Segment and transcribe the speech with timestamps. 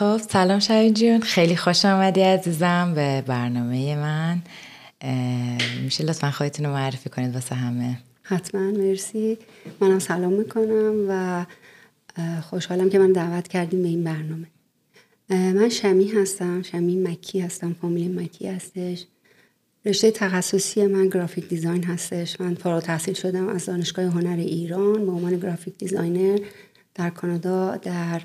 [0.00, 1.20] خب سلام شمی جون.
[1.20, 4.42] خیلی خوش آمدی عزیزم به برنامه من.
[5.84, 7.98] میشه لطفا خودتون رو معرفی کنید واسه همه.
[8.22, 9.38] حتما مرسی.
[9.80, 11.46] منم سلام می‌کنم و
[12.42, 14.46] خوشحالم که من دعوت کردیم به این برنامه.
[15.30, 16.62] من شمی هستم.
[16.62, 17.76] شمی مکی هستم.
[17.80, 19.06] فامیلی مکی هستش.
[19.86, 22.40] رشته تخصصی من graphic design هستش.
[22.40, 25.06] من فارغ تحصیل شدم از دانشگاه هنر ایران.
[25.06, 26.38] به عنوان graphic designer
[26.94, 28.22] در کانادا در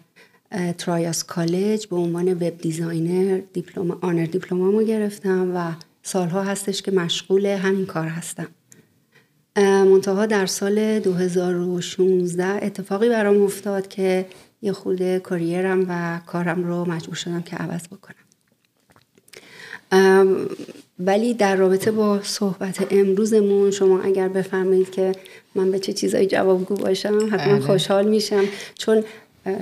[0.78, 5.72] triOS College به عنوان web designer دیپلم honour diploma مو گرفتم و
[6.04, 8.48] سالها هستش که مشغول همین کار هستم.
[9.58, 14.26] منتها در سال 2016 اتفاقی برام افتاد که
[14.62, 18.16] یه خورده career م و کارم رو مجبور شدم که عوض بکنم.
[21.00, 25.12] ولی در رابطه با صحبت امروزمون شما اگر بفرمایید که
[25.56, 27.60] من به چه چیزایی جوابگو باشم حتما بله.
[27.60, 28.44] خوشحال میشم.
[28.78, 29.04] چون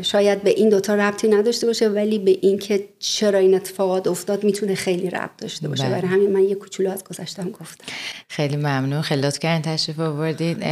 [0.02, 4.76] شاید به این دوتا ربطی نداشته باشه ولی به اینکه چرا این اتفاقات افتاد می‌تونه
[4.76, 5.84] خیلی ربط داشته باشه.
[5.84, 5.96] بله.
[5.96, 7.86] برای همین من یه کوچولو از گذشتم گفتم.
[8.30, 9.02] خیلی ممنون.
[9.02, 10.64] خیلی لطف کردین تشریف آوردید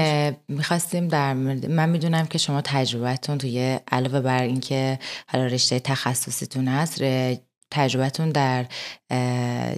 [0.47, 7.01] می‌خواستیم در من می‌دونم که شما تجربتون توی علاوه بر اینکه حالا رشته تخصصیتون هست
[7.71, 8.65] تجربتون در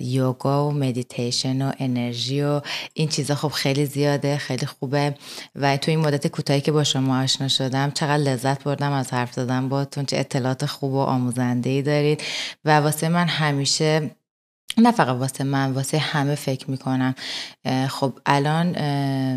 [0.01, 2.61] یوگا و مدیتیشن و انرژی و
[2.93, 5.15] این چیزا خب خیلی زیاده خیلی خوبه.
[5.55, 9.33] و تو این مدت کوتاهی که با شما آشنا شدم چقدر لذت بردم از حرف
[9.33, 12.23] زدن باتون چه اطلاعات خوب و آموزنده ای دارید.
[12.65, 14.11] و واسه من همیشه
[14.77, 17.15] نه فقط واسه من واسه همه فکر می‌کنم.
[17.89, 18.67] خب الان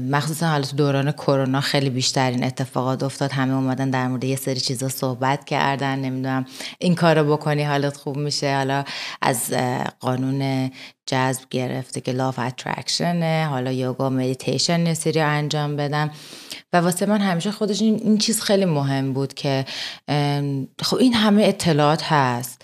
[0.01, 3.33] مخصوصا حالا تو دوران کرونا خیلی بیشتر این اتفاقات افتاد.
[3.33, 5.99] همه اومدن در مورد یه سری چیزا صحبت کردن.
[5.99, 6.45] نمی‌دونم
[6.79, 8.57] این کارو بکنی حالت خوب میشه.
[8.57, 8.85] حالا
[9.23, 9.53] از
[10.01, 10.71] قانون
[11.07, 16.11] جذب گرفته که law of attraction ه حالا یوگا مدیتیشن سری انجام بدم.
[16.73, 19.65] و واسه من همیشه خودش این, چیز خیلی مهم بود که
[20.83, 22.63] خب این همه اطلاعات هست.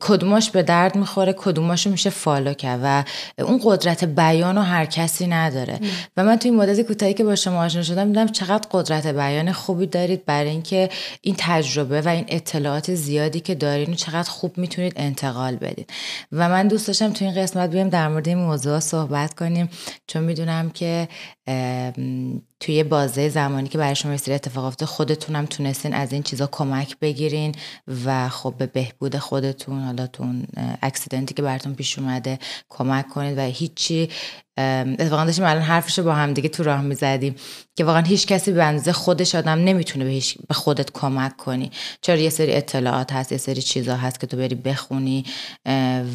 [0.00, 3.04] کدوماش به درد می‌خوره کدوماش میشه follow کرد و
[3.42, 5.80] اون قدرت بیان رو هر کسی نداره.
[6.16, 9.86] و من توی مدت کوتاهی که با شما آشنا شدم دیدم چقدر قدرت بیان خوبی
[9.86, 10.90] دارید برای اینکه
[11.22, 15.90] این تجربه و این اطلاعات زیادی که دارین چقدر خوب می‌تونید انتقال بدید
[16.32, 19.68] و من دوست داشتم توی این قسمت بیام در مورد این موضوع صحبت کنیم
[20.06, 21.08] چون می‌دونم که
[22.60, 26.96] توی بازه زمانی که برای شما سری اتفاق افتاده خودتونم تونستین از این چیزا کمک
[27.00, 27.54] بگیرین
[28.04, 30.46] و خب به بهبود خودتون حالا تو اون
[30.82, 32.38] اکسیدنتی که براتون پیش اومده
[32.68, 34.08] کمک کنید و هیچی
[34.58, 37.34] اتفاقا داشتیم الان حرفش با هم دیگه تو راه می‌زدیم
[37.76, 41.70] که واقعا هیچ کسی به اندازه خودش آدم نمی‌تونه به, به خودت کمک کنی.
[42.00, 45.24] چرا یه سری اطلاعات هست یه سری چیزا هست که تو بری بخونی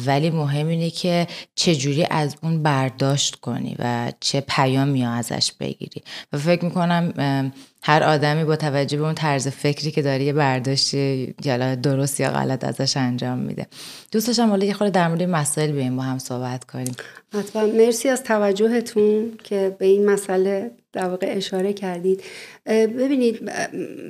[0.06, 6.02] ولی مهم اینه که چه جوری از اون برداشت کنی و چه پیامی ازش بگیری.
[6.32, 7.52] و فکر می‌کنم
[7.82, 12.30] هر آدمی با توجه به اون طرز فکری که داره یه برداشتی یا درست یا
[12.30, 13.66] غلط ازش انجام میده.
[14.12, 16.94] دوست داشتم حالا یه خورده در مورد مسائل بیایم با هم صحبت کنیم.
[17.32, 17.66] حتما.
[17.66, 22.22] مرسی از توجهتون که به این مسئله در واقع اشاره کردید.
[22.66, 23.50] ببینید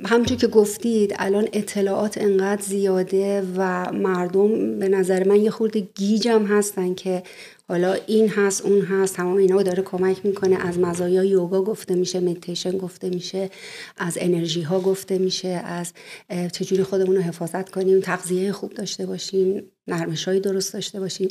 [0.05, 6.45] همچون که گفتید الان اطلاعات انقدر زیاده و مردم به نظر من یه خورده گیجم
[6.45, 7.23] هستن که
[7.67, 10.67] حالا این هست اون هست تمام اینا داره کمک می‌کنه.
[10.67, 13.49] از مزایای یوگا گفته میشه مدیتیشن گفته میشه
[13.97, 15.93] از انرژی ها گفته میشه از
[16.51, 21.27] چجوری خودمون رو حفاظت کنیم تغذیه خوب داشته باشیم نرمش درست داشته باشیم.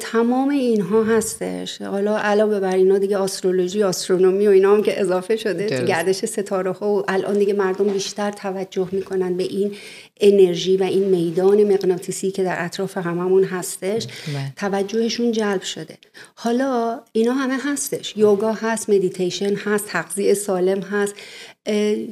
[0.00, 1.82] تمام اینها هستش.
[1.82, 6.70] حالا علاوه بر اینا دیگه astrology astronomy و اینا هم که اضافه شده گردش ستاره
[6.72, 9.72] ها و الان دیگه مردم بیشتر توجه می‌کنن به این
[10.20, 14.52] انرژی و این میدان مغناطیسی که در اطراف هممون هستش بله.
[14.56, 15.98] توجهشون جلب شده.
[16.34, 18.16] حالا اینا همه هستش.
[18.16, 21.14] یوگا هست مدیتیشن هست تغذیه سالم هست.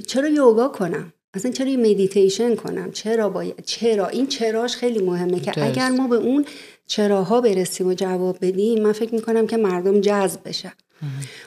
[0.06, 5.65] چرا یوگا کنم؟ اصلا چرا مدیتیشن کنم؟ چرا باید چرا؟ این چراش خیلی مهمه که
[5.65, 6.44] اگر ما به اون
[6.87, 10.72] چراها برسیم و جواب بدیم من فکر می‌کنم که مردم جذب بشن.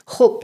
[0.06, 0.44] خب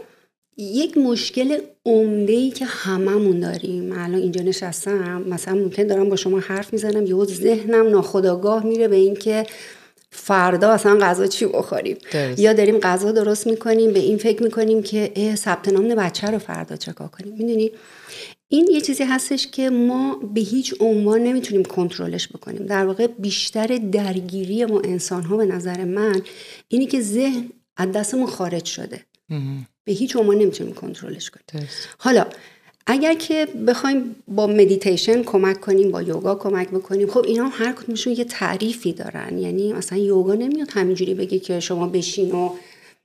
[0.59, 3.91] یک مشکل عمده ای که هممون داریم.
[3.91, 8.95] الان اینجا نشستم مثلا ممکن دارم با شما حرف می‌زنم یهو ذهنم ناخداگاه میره به
[8.95, 9.45] اینکه
[10.11, 11.97] فردا اصلا غذا چی بخوریم؟
[12.37, 16.75] یا داریم غذا درست می‌کنیم به این فکر می‌کنیم که ثبت نام بچه رو فردا
[16.75, 17.71] چکار کنیم؟ می‌دونی؟
[18.47, 22.65] این یه چیزی هستش که ما به هیچ عنوان نمی‌تونیم کنترلش بکنیم.
[22.65, 26.21] در واقع بیشتر درگیری ما انسان ها به نظر من
[26.67, 28.99] اینی که ذهن از دستمون خارج شده.
[29.89, 31.67] به هیچ عنوان نمی‌تونیم کنترلش کنیم.
[31.97, 32.25] حالا
[32.87, 38.13] اگر که بخوایم با مدیتیشن کمک کنیم با یوگا کمک بکنیم خب اینا هر کدومشون
[38.13, 39.37] یه تعریفی دارن.
[39.37, 42.49] یعنی مثلا یوگا نمیاد همینجوری بگه که شما بشین و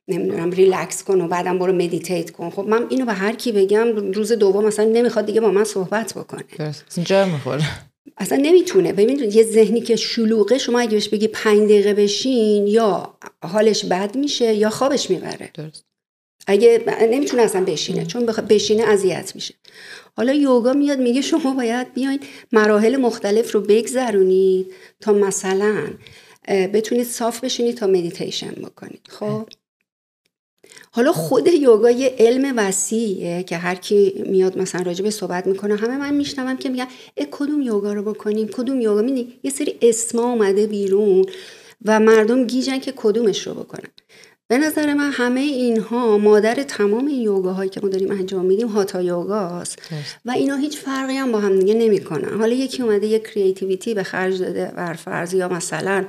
[0.09, 2.51] نمی‌دونم ریلکس کن و بعدم برو meditate کن.
[2.51, 6.15] خب من اینو به هر کی بگم روز دوم مثلا نمی‌خواد دیگه با من صحبت
[6.15, 6.45] بکنه.
[6.97, 7.65] اینجا می‌خوره.
[8.17, 8.93] اصلا نمی‌تونه.
[8.93, 14.17] ببینید یه ذهنی که شلوغه شما اگه بهش بگی پنج دقیقه بشین یا حالش بد
[14.17, 15.51] میشه یا خوابش می‌بره.
[15.55, 15.85] درست.
[16.47, 18.39] اگه نمی‌تونه اصلا بشینه چون بخ...
[18.39, 19.55] بشینه اذیت میشه.
[20.17, 22.21] حالا یوگا میاد میگه شما باید بیاین
[22.53, 25.87] مراحل مختلف رو بگذرونید تا مثلا
[26.49, 29.09] بتونید صاف بشینید تا مدیتیشن بکنید.
[29.09, 29.49] خب؟
[30.91, 35.77] حالا خود یوگا یه علم وسیعه که هر کی میاد مثلا راجع به صحبت می‌کنه
[35.77, 36.87] همه من میشنوم که میگن
[37.31, 41.27] کدوم یوگا رو بکنیم؟ کدوم یوگا؟ میدی یه سری اسما اومده بیرون
[41.85, 43.91] و مردم گیجن که کدومش رو بکنن.
[44.49, 49.03] به نظر من همه اینها مادر تمام این یوگاهایی که ما داریم انجام میدیم هاتا
[49.03, 49.79] یوگاست
[50.25, 52.39] و اینا هیچ فرقی هم با هم دیگه نمی‌کنن.
[52.39, 56.07] حالا یکی اومده یه کریتیویتی به خرج داده بر فرض یا مثلا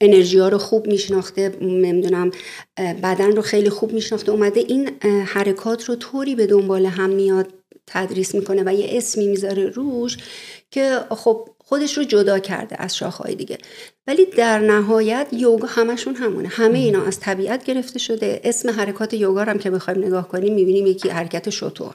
[0.00, 2.30] انرژی ها رو خوب میشناخته نمی‌دونم
[2.78, 4.90] بدن رو خیلی خوب میشناخته اومده این
[5.26, 7.48] حرکات رو طوری به دنبال هم میاد
[7.86, 10.16] تدریس می‌کنه و یه اسمی می‌ذاره روش
[10.70, 13.58] که خب خودش رو جدا کرده از شاخهای دیگه.
[14.06, 16.48] ولی در نهایت یوگا همشون همونه.
[16.48, 18.40] همه اینا از طبیعت گرفته شده.
[18.44, 21.94] اسم حرکات یوگا هم که بخوایم نگاه کنیم می‌بینیم یکی حرکت شطور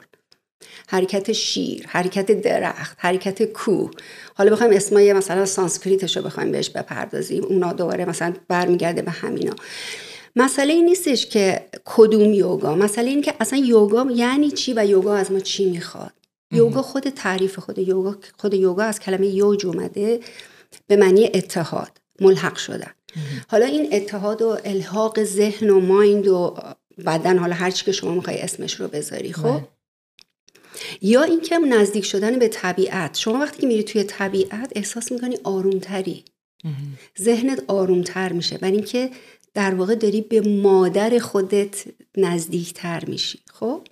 [0.88, 3.90] حرکت شیر حرکت درخت حرکت کوه.
[4.34, 7.44] حالا بخوایم اسمای مثلا سانسکریتش رو بخوایم بهش بپردازیم.
[7.44, 9.54] اونا دوباره مثلا برمیگرده به همینا.
[10.36, 12.74] مسئله این نیستش که کدوم یوگا.
[12.74, 16.12] مسئله این که اصلا یوگا یعنی چی و یوگا از ما چی می‌خواد.
[16.52, 20.20] یوگا خود تعریف خود یوگا خود یوگا از کلمه یوج اومده
[20.86, 22.90] به معنی اتحاد ملحق شدن.
[23.48, 26.56] حالا این اتحاد و الحاق ذهن و مایند و
[27.06, 29.68] بدن حالا هر چی که شما می‌خوای اسمش رو بذاری خب؟ بله.
[31.02, 33.16] یا اینکه نزدیک شدن به طبیعت.
[33.18, 36.24] شما وقتی که میری توی طبیعت احساس می‌کنی آرومتری.
[37.20, 38.58] ذهنت آرومتر میشه.
[38.58, 39.10] برای اینکه
[39.54, 41.84] در واقع داری به مادر خودت
[42.16, 43.82] نزدیکتر میشی خب؟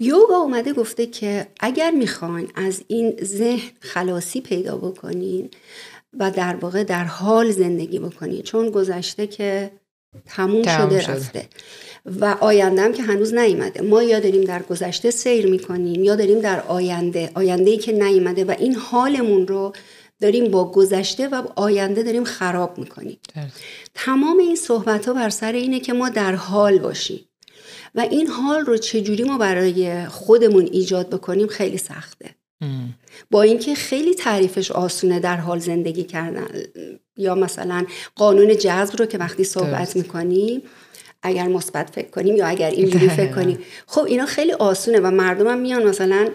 [0.00, 5.50] یوگا اومده گفته که اگر می‌خواین از این ذهن خلاصی پیدا بکنین
[6.18, 9.70] و در واقع در حال زندگی بکنین چون گذشته که
[10.26, 11.48] تموم, شده, رفته.
[12.20, 13.80] و آینده هم که هنوز نیومده.
[13.82, 18.44] ما یا داریم در گذشته سیر می‌کنیم یا داریم در آینده آینده ای که نیومده
[18.44, 19.72] و این حالمون رو
[20.20, 23.18] داریم با گذشته و آینده داریم خراب می‌کنیم.
[23.94, 27.20] تمام این صحبت ها بر سر اینه که ما در حال باشیم.
[27.94, 32.30] و این حال رو چجوری ما برای خودمون ایجاد بکنیم خیلی سخته.
[33.30, 36.48] با اینکه خیلی تعریفش آسونه در حال زندگی کردن
[37.16, 40.62] یا مثلا قانون جذب رو که وقتی صحبت می‌کنیم
[41.22, 43.58] اگر مثبت فکر کنیم یا اگر اینجوری فکر کنیم.
[43.86, 46.28] خب اینا خیلی آسونه و مردم هم میان مثلا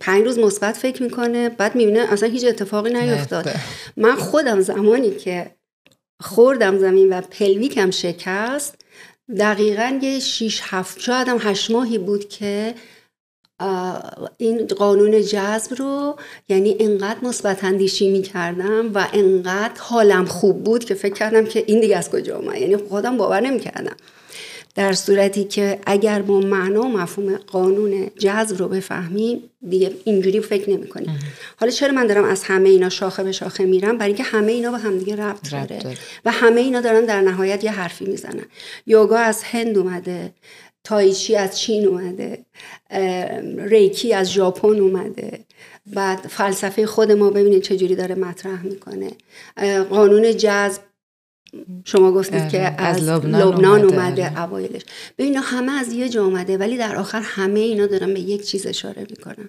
[0.00, 3.50] پنج روز مثبت فکر می‌کنه بعد می‌بینه اصلا هیچ اتفاقی نیفتاد.
[3.96, 5.50] من خودم زمانی که
[6.20, 8.81] خوردم زمین و پلویکم شکست
[9.38, 12.74] دقیقا یه شیش هفت شاید هم هشت ماهی بود که
[14.36, 16.16] این قانون جذب رو
[16.48, 21.64] یعنی انقدر مثبت اندیشی می کردم و انقدر حالم خوب بود که فکر کردم که
[21.66, 22.56] این دیگه از کجا اومد.
[22.56, 23.96] یعنی خودم باور نمی کردم
[24.74, 30.70] در صورتی که اگر ما معنا و مفهوم قانون جذب رو بفهمیم دیگه اینجوری فکر
[30.70, 31.18] نمی کنیم
[31.56, 34.70] حالا چرا من دارم از همه اینا شاخه به شاخه میرم؟ برای اینکه همه اینا
[34.70, 35.96] به همدیگه ربط داره.
[36.24, 38.44] و همه اینا دارن در نهایت یه حرفی می‌زنن.
[38.86, 40.32] یوگا از هند اومده
[40.84, 42.44] تایچی از چین اومده
[43.58, 45.44] ریکی از ژاپن اومده.
[45.86, 49.10] بعد فلسفه خود ما ببینید چجوری داره مطرح می‌کنه.
[49.90, 50.80] قانون جذب
[51.84, 54.82] شما گفتید که از, لبنان, اومده, اوایلش.
[55.18, 58.66] ببین همه از یه جا اومده ولی در آخر همه اینا دارن به یک چیز
[58.66, 59.48] اشاره می‌کنن.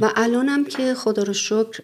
[0.00, 1.80] و الانم که خدا رو شکر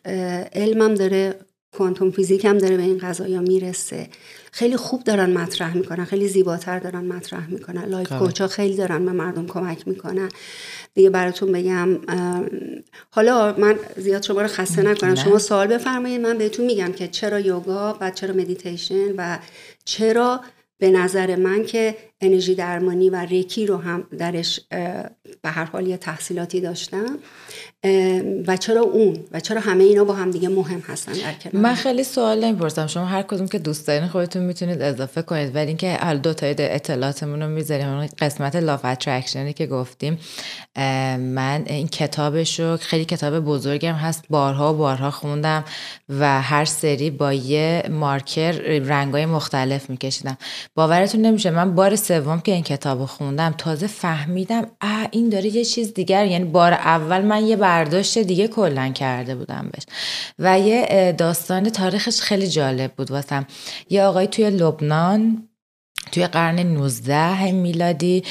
[0.53, 1.35] علمم داره
[1.73, 4.09] quantum physics هم داره به این قضايا می‌رسه.
[4.53, 7.85] خیلی خوب دارن مطرح می‌کنن خیلی زیباتر دارن مطرح می‌کنن.
[7.85, 10.29] life coach ا خیلی دارن به مردم کمک می‌کنن.
[10.95, 11.89] دیگه براتون بگم
[13.11, 15.15] حالا من زیاد شما رو خسته نکنم.
[15.15, 19.39] شما سوال بفرمایید من بهتون میگم که چرا یوگا و چرا مدیتیشن و
[19.85, 20.41] چرا
[20.79, 24.61] به نظر من که انرژی درمانی و ریکی رو هم درش
[25.43, 27.19] به هر حال یه تحصیلاتی داشتم.
[28.47, 31.75] و چرا اون؟ و چرا همه اینا با هم دیگه مهم هستن در کنار من
[31.75, 32.87] خیلی سوال نمی‌پرسم.
[32.87, 35.57] شما هر کدوم که دوست دارین خودتون می‌تونید اضافه کنید.
[35.57, 37.89] ولی اینکه حال دو تای اطلاعاتمون رو می‌ذاریم.
[37.89, 40.19] اون قسمت لاف اترکشنی که گفتیم.
[41.19, 44.25] من این کتابش رو خیلی کتاب بزرگم هست.
[44.31, 45.65] بارها و بارها خوندم
[46.09, 50.39] و هر سری با یه مارکر رنگای مختلف میکشیدم.
[50.75, 51.51] باورتون نمیشه.
[51.51, 56.27] من بار سوم که این کتاب خوندم تازه فهمیدم اه این داره یه چیز دیگر
[56.27, 59.83] یعنی بار اول من یه برداشت دیگه کلا کرده بودم بهش.
[60.39, 63.47] و یه داستان تاریخش خیلی جالب بود واسم.
[63.91, 65.49] یه آقای توی لبنان
[66.13, 68.25] توی قرن 19 میلادی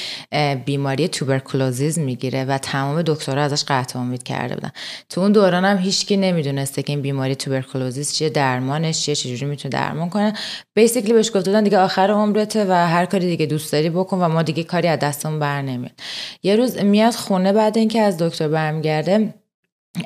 [0.66, 4.72] بیماری توبرکلوزیز می‌گیره و تمام دکترها ازش قطع امید کرده بودن.
[5.10, 9.72] تو اون دوران هم هیچکی نمی‌دونسته که این بیماری توبرکلوزیز چیه درمانش چیه چجوری می‌تونه
[9.72, 10.34] درمان کنه.
[10.74, 14.42] بیسیکلی بهش گفته دیگه آخر عمرته و هر کاری دیگه دوست داری بکن و ما
[14.42, 16.00] دیگه کاری از دستمون بر نمیاد.
[16.44, 19.34] یه روز میاد خونه بعد اینکه از دکتر برمیگرده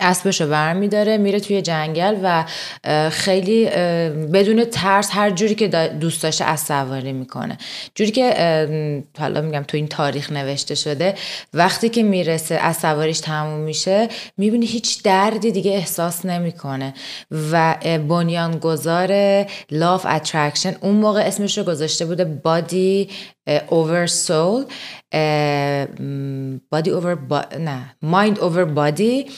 [0.01, 2.45] اسبش رو برمیداره میره توی جنگل و
[3.09, 3.65] خیلی
[4.33, 5.67] بدون ترس هر جوری که
[5.99, 7.57] دوست داشته از سواری می‌کنه.
[7.95, 11.15] جوری که حالا میگم تو این تاریخ نوشته شده
[11.53, 16.93] وقتی که می‌رسه از سواریش تموم میشه می‌بینی هیچ دردی دیگه احساس نمی‌کنه
[17.51, 17.75] و
[18.07, 19.11] بنیانگذار
[19.71, 23.09] law of attraction اون موقع اسمش رو گذاشته بوده body
[23.69, 24.65] over soul
[26.71, 27.15] body over
[27.59, 29.31] نه mind over body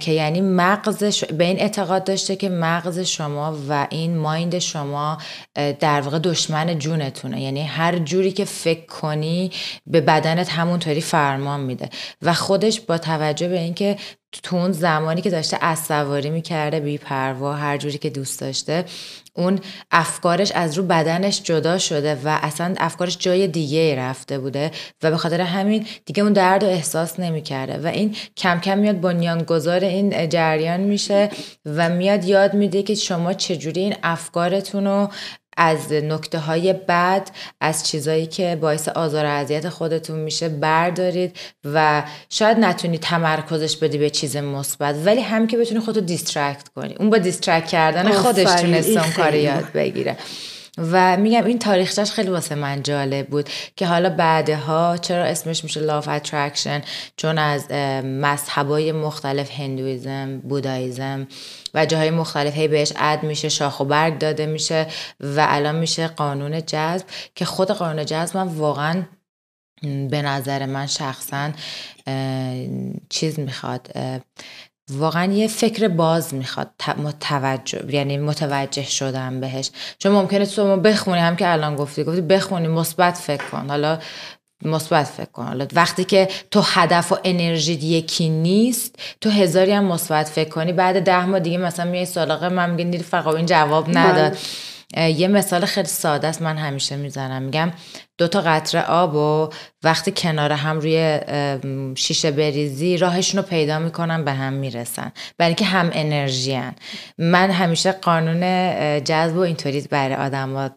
[0.00, 5.18] که یعنی مغز به این اعتقاد داشته که مغز شما و این mind شما
[5.54, 7.40] در واقع دشمن جونتونه.
[7.42, 9.50] یعنی هر جوری که فکر کنی
[9.86, 11.90] به بدنت همونطوری فرمان میده.
[12.22, 13.96] و خودش با توجه به اینکه
[14.42, 18.84] تو اون زمانی که داشته از سواری می‌کرده بی پروا هر جوری که دوست داشته
[19.36, 19.58] اون
[19.90, 24.70] افکارش از رو بدنش جدا شده و اصلا افکارش جای دیگه رفته بوده
[25.02, 29.00] و به خاطر همین دیگه اون درد رو احساس نمی‌کرده و این کم کم میاد
[29.00, 31.30] بنیانگذار این جریان میشه
[31.66, 35.08] و میاد یاد میده که شما چجوری این افکارتون رو
[35.56, 37.28] از نکته های بد
[37.60, 43.98] از چیزایی که باعث آزار و اذیت خودتون میشه بردارید و شاید نتونی تمرکزش بدی
[43.98, 44.96] به چیز مثبت.
[45.04, 46.94] ولی هم که بتونی خودتو distract کنی.
[46.94, 50.16] اون با distract کردن خودش تونست اون کار یاد بگیره.
[50.78, 55.80] و میگم این تاریخش خیلی واسه من جالب بود که حالا بعدها چرا اسمش میشه
[55.80, 56.82] law of attraction
[57.16, 57.70] چون از
[58.04, 61.26] مذهبای مختلف Hinduism Buddhism
[61.74, 64.86] و جاهای مختلف هی بهش اد میشه شاخ و برگ داده میشه
[65.20, 69.02] و الان میشه قانون جذب که خود قانون جذب من واقعا
[69.82, 71.52] به نظر من شخصا
[73.08, 73.90] چیز می‌خواد
[74.90, 79.70] واقعا یه فکر باز می‌خواد متوجه یعنی متوجه شدم بهش.
[79.98, 82.04] چون ممکنه تو بخونی هم که الان گفتی.
[82.04, 83.68] گفتی بخونی مثبت فکر کن.
[83.68, 83.98] حالا
[84.62, 85.46] مثبت فکر کن.
[85.46, 90.72] حالا وقتی که تو هدف و انرژی یکی نیست تو هزاری هم مثبت فکر کنی.
[90.72, 94.36] بعد ده ماه دیگه مثلا میای سالقه من میگه نیر فقط این جواب نداد.
[94.96, 97.42] یه مثال خیلی ساده است من همیشه می‌زنم.
[97.42, 97.72] میگم
[98.18, 99.50] دو تا قطره آب و
[99.82, 101.20] وقتی کنار هم روی
[101.96, 105.12] شیشه بریزی راهشون رو پیدا می‌کنن به هم می‌رسن.
[105.38, 106.74] برای اینکه هم انرژی هن.
[107.18, 108.40] من همیشه قانون
[109.04, 110.74] جذب و اینطوری برای آدم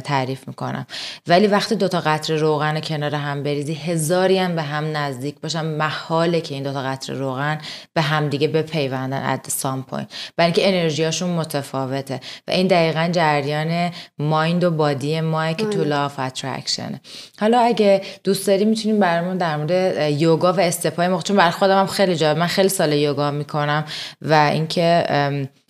[0.00, 0.86] تعریف می‌کنم.
[1.26, 5.64] ولی وقتی دو تا قطره روغن کنار هم بریزی هزاری هم به هم نزدیک باشن.
[5.64, 7.58] محاله که این دو تا قطره روغن
[7.94, 12.20] به هم دیگه بپیوندن at some point برای اینکه انرژیاشون متفاوته.
[12.48, 15.84] و این دقیقا جریان مایند و بادی ماه که تو
[16.82, 17.00] لاف
[17.40, 21.80] حالا اگه دوست داری می‌تونیم برامون در مورد یوگا و استپای موقع چون برای خودم
[21.80, 23.84] هم خیلی جالب من خیلی سال یوگا می‌کنم
[24.22, 25.06] و اینکه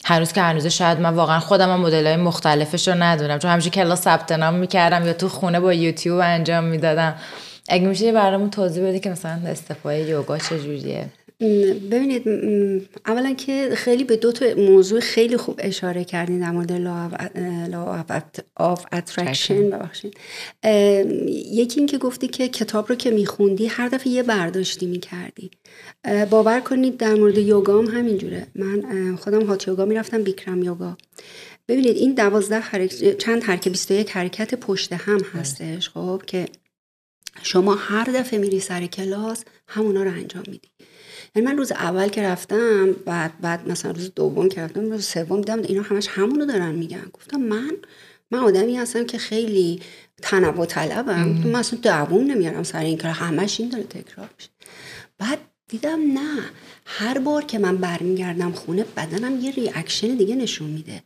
[0.05, 3.39] هنوز که هنوز شاید من واقعا خودم هم مدل های مختلفش رو ندونم.
[3.39, 7.15] چون همیشه کلاس ثبت نام می‌کردم یا تو خونه با یوتیوب انجام می‌دادم.
[7.69, 11.07] اگه میشه برامون توضیح بدی که مثلا استفای یوگا چجوریه
[11.91, 12.23] ببینید
[13.07, 16.73] اولا که خیلی به دو تا موضوع خیلی خوب اشاره کردین در مورد
[17.71, 18.05] law
[18.57, 20.17] of attraction ببخشید.
[21.53, 25.51] یکی این که گفتی که کتاب رو که میخوندی هر دفعه یه برداشتی می‌کردی.
[26.31, 28.47] باور کنید در مورد یوگا هم همینجوره.
[28.55, 30.97] من خودم hot yoga می‌رفتم Bikram yoga.
[31.69, 33.17] ببینید این دوازده حرک...
[33.19, 36.47] چند حرکت 21 حرکت پشت هم هستش خب که
[37.43, 40.69] شما هر دفعه میری سر کلاس همونا رو انجام میدی.
[41.37, 45.41] یعنی من روز اول که رفتم بعد بعد مثلا روز دوم که رفتم روز سوم
[45.41, 47.11] دیدم اینا همش همونو دارن میگن.
[47.13, 47.73] گفتم من
[48.31, 49.81] من آدمی هستم که خیلی
[50.23, 51.29] تنوع طلبم.
[51.29, 53.11] من اصلا دووم نمیارم سر این کار.
[53.11, 54.51] همش این داره تکرار میشه.
[55.19, 55.39] بعد
[55.69, 56.43] دیدم نه.
[56.87, 61.03] هر بار که من برمیگردم خونه بدنم یه reaction دیگه نشون میده.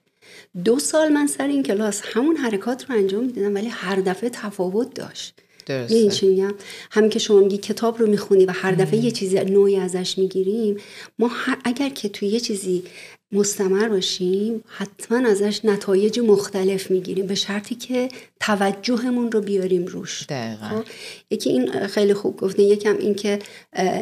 [0.64, 4.94] دو سال من سر این کلاس همون حرکات رو انجام می‌دادم ولی هر دفعه تفاوت
[4.94, 5.40] داشت.
[5.68, 6.54] این چی میگم
[6.90, 10.76] همین که شما میگی کتاب رو می‌خونی و هر دفعه یه چیزی نوعی ازش می‌گیریم
[11.18, 11.30] ما
[11.64, 12.82] اگر که توی یه چیزی
[13.32, 17.26] مستمر باشیم حتما ازش نتایج مختلف می‌گیریم.
[17.26, 18.08] به شرطی که
[18.40, 20.22] توجهمون رو بیاریم روش.
[20.70, 20.84] خب؟
[21.30, 23.38] یکی این خیلی خوب گفته یکم این که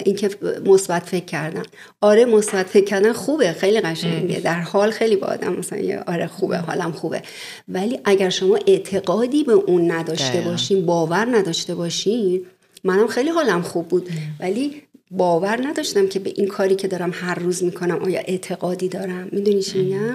[0.04, 0.30] این که
[0.66, 1.62] مثبت فکر کردن
[2.00, 4.40] آره مثبت فکر کردن خوبه خیلی قشنگه.
[4.40, 7.22] در حال خیلی با آدم مثلا آره خوبه حالم خوبه.
[7.68, 12.46] ولی اگر شما اعتقادی به اون نداشته باشین باور نداشته باشین
[12.84, 14.08] منم خیلی حالم خوب بود.
[14.40, 19.28] ولی باور نداشتم که به این کاری که دارم هر روز می‌کنم آیا اعتقادی دارم.
[19.32, 20.14] می‌دونی چی میگم؟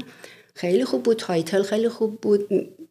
[0.55, 2.49] خیلی خوب بود title خیلی خوب بود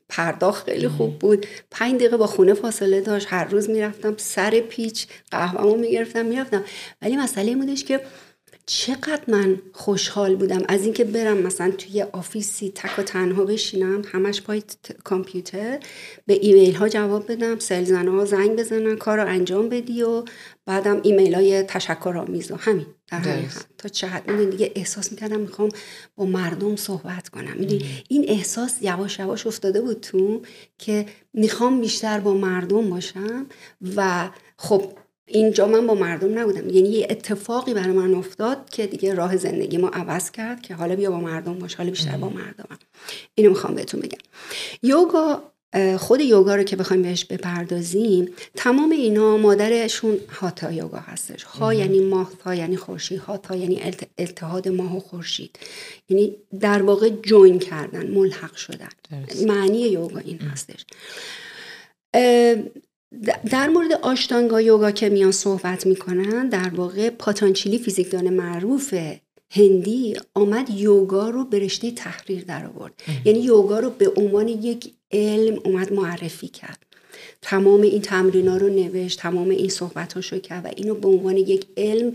[0.08, 1.46] پرداخت خیلی خوب بود.
[1.70, 6.64] پنج دقیقه با خونه فاصله داشت هر روز می‌رفتم سر پیچ قهوهمو می‌گرفتم می‌رفتم.
[7.02, 8.00] ولی مسئله این بودش که
[8.66, 10.62] چقدر من خوشحال بودم.
[10.68, 14.62] از اینکه برم مثلا توی office ی تک و تنها بشینم همش پای
[15.04, 15.78] کامپیوتر
[16.26, 20.24] به ایمیل ها جواب بدم سلزنه ها زنگ بزنن کار رو انجام بدی و
[20.66, 22.86] بعدم ایمیل های تشکر آمیز و همین.
[23.10, 23.42] در
[23.78, 25.68] تا چه حد؟ دیگه احساس می‌کردم می‌خوام
[26.16, 27.56] با مردم صحبت کنم.
[28.08, 30.42] این احساس یواش یواش افتاده بود تو
[30.78, 33.46] که می‌خوام بیشتر با مردم باشم
[33.96, 34.92] و خب
[35.32, 36.68] اینجا من با مردم نبودم.
[36.68, 40.96] یعنی یه اتفاقی برای من افتاد که دیگه راه زندگی ما عوض کرد که حالا
[40.96, 42.78] بیا با مردم باش حالا بیشتر با مردمم.
[43.34, 44.18] اینو می‌خوام بهتون بگم.
[44.82, 45.42] یوگا
[45.98, 51.42] خود یوگا رو که بخوایم بهش بپردازیم تمام اینا مادرشون هاتا یوگا هستش.
[51.42, 53.18] ها یعنی ماه ها یعنی خورشید.
[53.18, 53.82] هاتا یعنی
[54.18, 55.58] اتحاد ماه و خورشید.
[56.08, 58.88] یعنی در واقع جوین کردن ملحق شدن.
[59.46, 60.84] معنی یوگا این هستش.
[63.50, 68.94] در مورد آشتانگا یوگا که میان صحبت می‌کنن در واقع پاتانچیلی فیزیکدان معروف
[69.50, 72.92] هندی آمد یوگا رو به رشته تحریر در آورد
[73.24, 76.91] یعنی یوگا رو به عنوان یک علم اومد معرفی کرد.
[77.42, 81.66] تمام این تمرینا رو نوشت تمام این صحبت رو کرد و اینو به عنوان یک
[81.76, 82.12] علم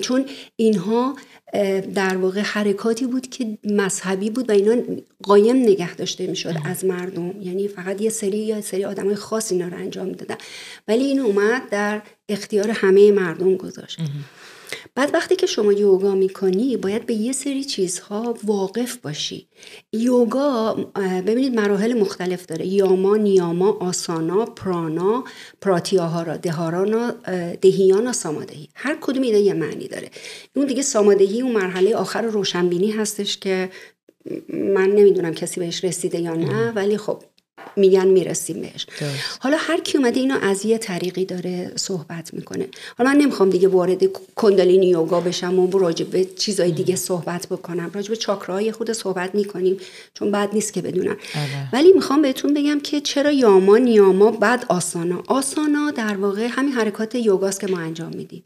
[0.00, 0.24] چون
[0.56, 1.16] اینها
[1.94, 4.82] در واقع حرکاتی بود که مذهبی بود و اینا
[5.22, 7.42] قایم نگه داشته می‌شد از مردم.
[7.42, 10.36] یعنی فقط یه سری یا سری آدمای خاص اینا رو انجام می‌دادن.
[10.88, 13.98] ولی این اومد در اختیار همه مردم گذاشت.
[14.94, 19.48] بعد وقتی که شما یوگا می‌کنی باید به یه سری چیزها واقف باشی.
[19.92, 20.74] یوگا
[21.26, 22.66] ببینید مراحل مختلف داره.
[22.66, 25.24] یاما نیاما آسانا پرانا
[25.60, 27.10] پراتیاهارا دهارانا
[27.60, 28.68] دهیانا سامادهی.
[28.74, 30.10] هر کدوم اینا یه معنی داره.
[30.56, 33.70] اون دیگه سامادهی اون مرحله آخر روشنبینی هستش که
[34.48, 37.22] من نمی‌دونم کسی بهش رسیده یا نه ولی خب
[37.78, 38.86] میگن می‌رسیم بهش
[39.40, 42.68] حالا هر کی اومده اینو از یه طریقی داره صحبت می‌کنه.
[42.98, 44.02] حالا من نمی‌خوام دیگه وارد
[44.36, 47.90] کندالینی یوگا بشم و راجع به چیزای دیگه صحبت بکنم.
[47.94, 49.76] راجع به چاکراهای خود صحبت می‌کنیم
[50.14, 51.68] چون بعد نیست که بدونن آره.
[51.72, 57.14] ولی می‌خوام بهتون بگم که چرا یاما نیاما بعد آسانا؟ آسانا در واقع همین حرکات
[57.14, 58.42] یوگاست که ما انجام میدیم.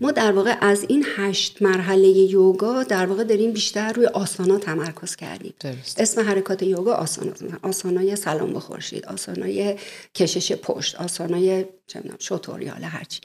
[0.00, 5.16] ما در واقع از این هشت مرحله یوگا در واقع داریم بیشتر روی آسانا تمرکز
[5.16, 5.54] کردیم.
[5.98, 7.32] اسم حرکات یوگا آسانا.
[7.62, 9.76] آسانای سلام خورشید آسانای
[10.14, 11.64] کشش پشت آسانای
[12.18, 13.20] شتر یا هرچی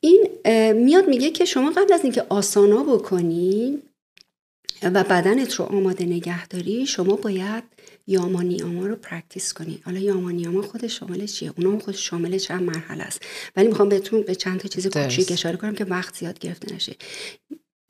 [0.00, 0.28] این
[0.72, 3.82] میاد میگه که شما قبل از اینکه آسانا بکنی
[4.82, 7.64] و بدنت رو آماده نگه داری شما باید
[8.06, 9.80] یامانیاما رو practice کنی.
[9.84, 13.22] حالا یامانیاما خودش شامل چیه؟ اونا خودش شامل چند مرحله است.
[13.56, 16.96] ولی می‌خوام بهتون به چند تا چیز کوچیک اشاره کنم که وقت زیاد گرفته نشه.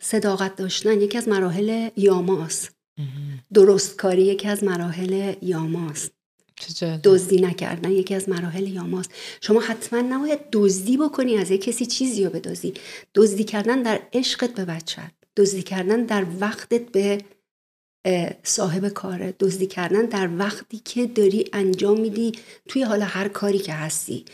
[0.02, 2.76] صداقت داشتن یکی از مراحل یاماست
[3.54, 6.12] درست کاری یکی از مراحل یاماست
[7.04, 7.90] دزدی نکردن.
[7.90, 9.10] یکی از مراحل یاماست.
[9.40, 12.74] شما حتما نباید دزدی بکنی از یک کسی چیزی رو بدزدی.
[13.14, 15.10] دزدی کردن در عشقت به بچت.
[15.36, 17.18] دزدی کردن در وقتت به
[18.42, 22.32] صاحب کاره دزدی کردن در وقتی که داری انجام میدی
[22.68, 24.24] توی حالا هر کاری که هستی.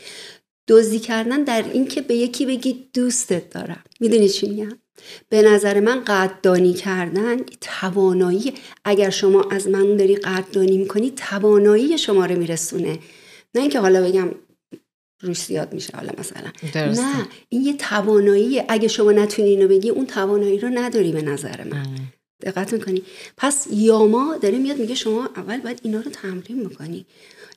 [0.67, 3.83] دزدی کردن در اینکه به یکی بگی دوستت دارم.
[3.99, 4.77] می‌دونی چی میگم؟
[5.29, 8.53] به نظر من قدردانی کردن توانایی
[8.85, 12.99] اگر شما از من داری قدردانی می‌کنی توانایی شما رو میرسونه.
[13.55, 14.31] نه اینکه حالا بگم
[15.21, 16.51] روش زیاد میشه حالا مثلا.
[17.01, 21.63] نه این یه توانایی اگه شما نتونی اینو بگی اون توانایی رو نداری به نظر
[21.63, 21.85] من.
[22.41, 23.03] دقت می‌کنی؟
[23.37, 27.05] پس یاما داره میاد میگه شما اول باید اینا رو تمرین می‌کنی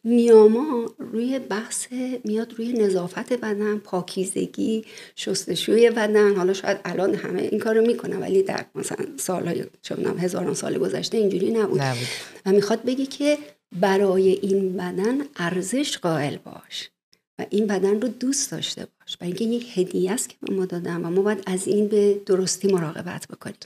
[0.06, 1.86] نیاما روی بحث
[2.24, 4.84] میاد روی نظافت بدن پاکیزگی
[5.16, 6.34] شستشوی بدن.
[6.34, 11.18] حالا شاید الان همه این کارو می‌کنن ولی در مثلا سالهای چونم هزاران سال گذشته
[11.18, 11.80] اینجوری نبود.
[11.80, 12.06] نبود.
[12.46, 13.38] و می‌خواد بگی که
[13.80, 16.90] برای این بدن ارزش قائل باش.
[17.38, 21.04] و این بدن رو دوست داشته باش و اینکه یک هدیه است که ما دادم
[21.04, 23.56] و ما باید از این به درستی مراقبت بکنیم.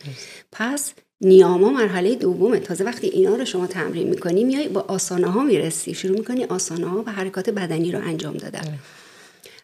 [0.52, 2.60] پس نیاما مرحله دومه.
[2.60, 5.94] تازه وقتی اینا رو شما تمرین می‌کنی میای با آسانه ها می‌رسی.
[5.94, 8.78] شروع می‌کنی آسانه ها و حرکات بدنی رو انجام دادن.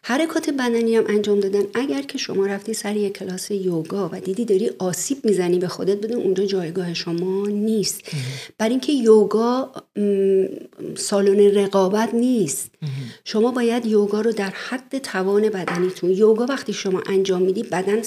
[0.09, 1.63] حرکات بدنی هم انجام دادن.
[1.73, 5.97] اگر که شما رفتی سر یک کلاس یوگا و دیدی داری آسیب می‌زنی به خودت
[5.97, 8.01] بدون اونجا جایگاه شما نیست.
[8.57, 9.71] بر اینکه یوگا
[10.95, 12.71] سالن رقابت نیست.
[13.25, 18.01] شما باید یوگا رو در حد توان بدنیتون یوگا وقتی شما انجام میدی بدن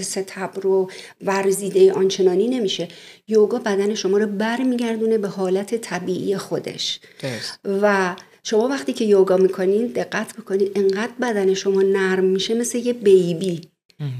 [0.00, 0.90] ستبر رو
[1.24, 2.88] ورزیده آنچنانی نمیشه.
[3.28, 7.00] یوگا بدن شما رو برمیگردونه به حالت طبیعی خودش.
[7.64, 12.92] و شما وقتی که یوگا می‌کنین دقت بکنید انقدر بدن شما نرم میشه مثل یه
[12.92, 13.60] بیبی.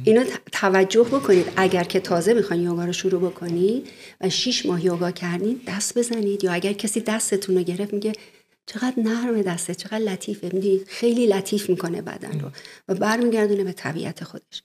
[0.04, 1.46] اینو توجه بکنید.
[1.56, 3.88] اگر که تازه می‌خواین یوگا رو شروع بکنید
[4.20, 6.44] و شیش ماه یوگا کردید دست بزنید.
[6.44, 8.12] یا اگر کسی دستتون رو گرفت میگه
[8.66, 10.50] چقدر نرم دسته چقدر لطیفه.
[10.52, 12.48] می‌دونید خیلی لطیف می‌کنه بدن رو
[12.88, 14.62] و برمیگردونه به طبیعت خودش.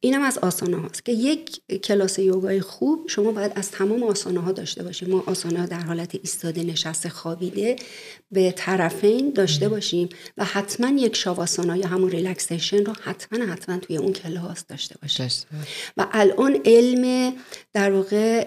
[0.00, 4.52] اینم از آسانه هاست که یک کلاس یوگای خوب شما باید از تمام آسانه ها
[4.52, 7.76] داشته باشیم ما آسانه ها در حالت ایستاده نشسته خوابیده.
[8.30, 13.96] به طرفین داشته باشیم و حتما یک شاواسانا یا همون ریلکسیشن رو حتما حتما توی
[13.96, 15.30] اون کلاس داشته باشیم.
[15.96, 17.32] و الان علم
[17.72, 18.44] در واقع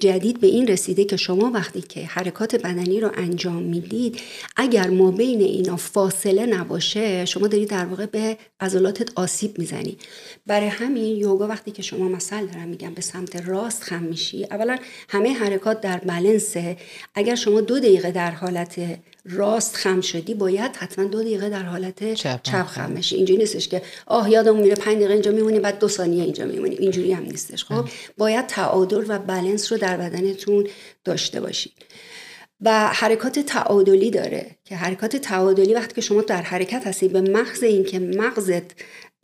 [0.00, 4.20] جدید به این رسیده که شما وقتی که حرکات بدنی رو انجام می‌دید
[4.56, 9.98] اگر ما بین اینا فاصله نباشه شما دارید در واقع به عضلاتت آسیب می‌زنی.
[10.46, 14.78] برای همین یوگا وقتی که شما مثل دارم میگم به سمت راست خم میشی اولا
[15.08, 16.76] همه حرکات در بلنسه
[17.14, 22.14] اگر شما دو دقیقه در حالت راست خم شدی باید حتما دو دقیقه در حالت
[22.14, 23.16] چپ, چپ خم بشی.
[23.16, 26.76] اینجوری نیستش که آه یادمون میره پنج دقیقه اینجا میمونی بعد دو ثانیه اینجا میمونی.
[26.76, 27.64] اینجوری هم نیستش.
[27.64, 30.66] خب باید تعادل و بلنس رو در بدنتون
[31.04, 31.72] داشته باشید
[32.60, 37.62] و حرکات تعادلی داره که حرکات تعادلی وقتی که شما در حرکت هستی به محض
[37.62, 38.62] اینکه مغزت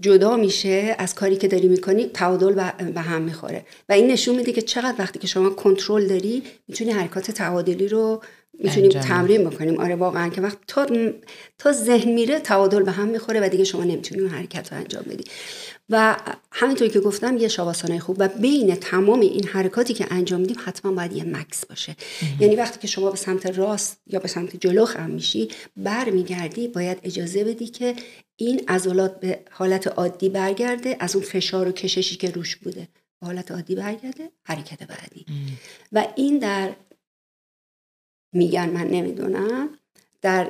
[0.00, 3.66] جدا میشه از کاری که داری می‌کنی تعادل به هم می‌خوره.
[3.88, 8.22] و این نشون میده که چقدر وقتی که شما کنترل داری می‌تونی حرکات تعادلی رو
[8.58, 9.80] می‌تونیم تمرین بکنیم.
[9.80, 10.86] آره واقعا که وقت تا
[11.58, 15.24] تا ذهن میره تعادل به هم می‌خوره و دیگه شما نمی‌تونید حرکت رو انجام بدی.
[15.90, 16.16] و
[16.52, 20.92] همینطوری که گفتم یه شواسانه خوب و بین تمام این حرکاتی که انجام میدیم حتما
[20.92, 21.96] باید یه مکس باشه.
[22.40, 26.98] یعنی وقتی که شما به سمت راست یا به سمت جلو خم میشی برمیگردی باید
[27.02, 27.94] اجازه بدی که
[28.36, 32.88] این عضلات به حالت عادی برگرده از اون فشار و کششی که روش بوده
[33.22, 35.26] حالت عادی برگرده حرکت بعدی.
[35.92, 36.70] و این در
[38.34, 39.68] میگن من نمی‌دونم.
[40.22, 40.48] در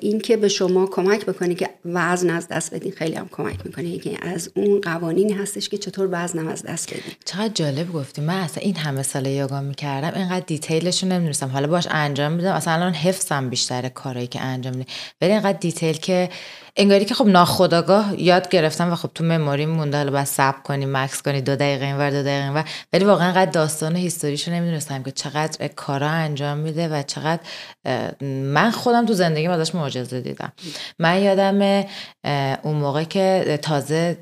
[0.00, 3.98] اینکه به شما کمک بکنه که وزن از دست بدین خیلی هم کمک می‌کنه.
[3.98, 7.12] که از اون قوانینی هستش که چطور وزنم از دست بدین.
[7.24, 8.20] چقدر جالب گفتی.
[8.20, 11.48] من اصلا این همه سال یوگا می‌کردم اینقدر detail ش رو نمی‌دونستم.
[11.48, 12.52] حالا باش انجام میدم.
[12.52, 14.90] اصلا الان حفظم بیشتر کارهایی که انجام میدم.
[15.20, 16.28] ولی اینقدر detail که
[16.76, 19.96] انگاری که خب ناخداگاه یاد گرفتم و خب تو memory مونده.
[19.96, 23.50] حالا باید صبر کنی مکث کنی دو دقیقه اینور دو دقیقه اینور ولی واقعا انقدر
[23.50, 27.40] داستان هیستوریشو نمی‌دونستم که چقدر کارا انجام میده و چقدر
[28.24, 30.52] من خودم تو زندگی ازش معجزه دیدم.
[30.98, 31.86] من یادم
[32.62, 34.16] اون موقع که تازه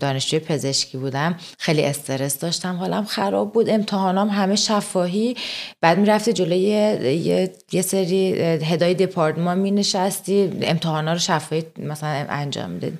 [0.00, 2.76] دانشجوی پزشکی بودم خیلی استرس داشتم.
[2.76, 5.36] حالم خراب بود امتحانام همه شفاهی.
[5.80, 12.70] بعد می‌رفتی جلوی یه, یه سری هدای دپارتمان می نشستی امتحانا رو شفاهی مثلا انجام
[12.70, 12.98] می‌دادیم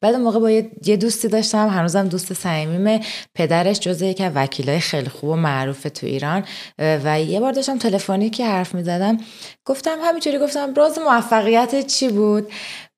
[0.00, 3.00] بعد اون موقع با یه دوستی داشتم هنوزم دوست صمیمیم
[3.34, 6.44] پدرش جزء یک وکیلای خیلی خوب و معروف تو ایران.
[6.78, 9.18] و یه بار داشتم تلفنی که حرف می‌زدم.
[9.64, 12.52] گفتم همینطوری گفتم راز موفقیت چی بود؟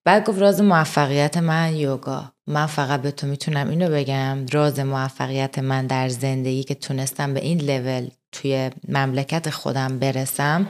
[0.05, 2.31] بعد گفت راز موفقیت من یوگا.
[2.47, 7.39] من فقط به تو می‌تونم اینو بگم راز موفقیت من در زندگی که تونستم به
[7.39, 10.67] این لول توی مملکت خودم برسم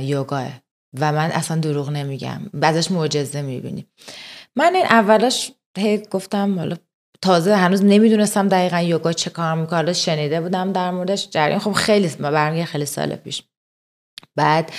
[0.00, 0.48] یوگاه.
[1.00, 2.40] و من اصلا دروغ نمیگم.
[2.54, 3.86] بعدش معجزه می‌بینیم
[4.56, 6.76] من این اولش هی گفتم حالا
[7.22, 9.76] تازه هنوز نمی‌دونستم دقیقا یوگا چه کار می‌کنه.
[9.76, 11.58] حالا شنیده بودم در موردش جریان.
[11.58, 13.42] خب خیلی برمیگه خیلی سال پیش.
[14.36, 14.70] بعد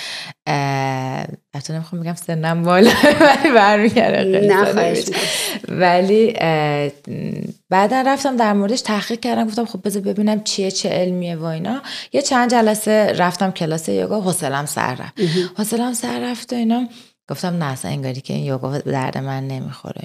[1.54, 2.90] حتی نمی‌خوام بگم سنم بالا
[3.20, 4.48] ولی برمیگرده
[5.68, 6.32] ولی
[7.70, 11.82] بعدا رفتم در موردش تحقیق کردم گفتم خب بذار ببینم چیه چه علمیه و اینا.
[12.12, 15.20] یه چند جلسه رفتم کلاس یوگا حوصلم سر رفت.
[15.56, 16.88] حوصلم سر رفت و اینا.
[17.30, 20.02] گفتم نه اصلا انگاری که این یوگا درد من نمی‌خوره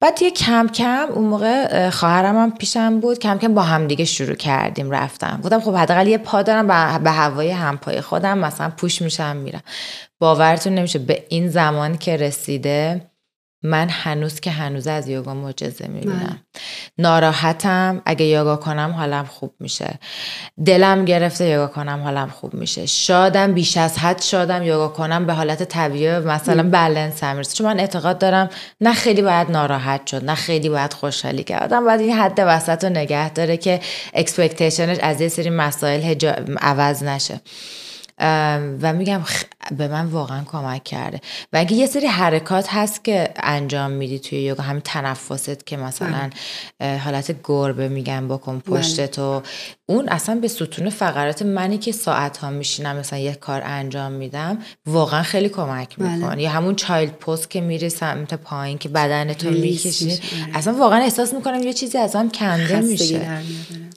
[0.00, 4.04] بعد یه کم کم اون موقع خواهرم هم پیشم بود کم کم با هم دیگه
[4.04, 5.40] شروع کردیم رفتم.
[5.44, 6.66] گفتم خب حداقل یه پا دارم
[7.04, 9.62] به هوای همپای خودم مثلا پوش میشم میرم.
[10.18, 13.09] باورتون نمیشه به این زمان که رسیده
[13.62, 16.42] من هنوز که هنوز از یوگا معجزه می‌بینم.
[16.98, 18.02] ناراحتم.
[18.04, 19.98] اگه یوگا کنم حالم خوب میشه.
[20.66, 22.86] دلم گرفته یوگا کنم حالم خوب میشه.
[22.86, 27.80] شادم بیش از حد شادم یوگا کنم به حالت طبیعی مثلا بلنس هم چون من
[27.80, 28.48] اعتقاد دارم
[28.80, 31.62] نه خیلی باید ناراحت شد نه خیلی باید خوشحالی کرد.
[31.62, 33.80] آدم باید این حد وسط رو نگه داره که
[34.14, 36.14] expectation ش از یه سری مسائل
[36.60, 37.40] عوض نشه.
[38.82, 39.22] و میگم
[39.78, 41.20] به من واقعا کمک کرده.
[41.52, 46.30] و اگه یه سری حرکات هست که انجام میدی توی یوگا همین تنفست که مثلا
[46.80, 46.98] بله.
[46.98, 48.78] حالت گربه میگن بکن بله.
[48.78, 49.42] پشت تو
[49.86, 54.58] اون اصلا به ستون فقرات منی که ساعت ها میشینم مثلا یه کار انجام میدم
[54.86, 56.14] واقعا خیلی کمک بله.
[56.14, 56.42] می‌کنه.
[56.42, 60.20] یا همون چایلد پست که میری سمت پایین که بدن تو می‌کشی.
[60.54, 63.42] اصلا واقعا احساس می‌کنم یه چیزی ازم کنده میشه.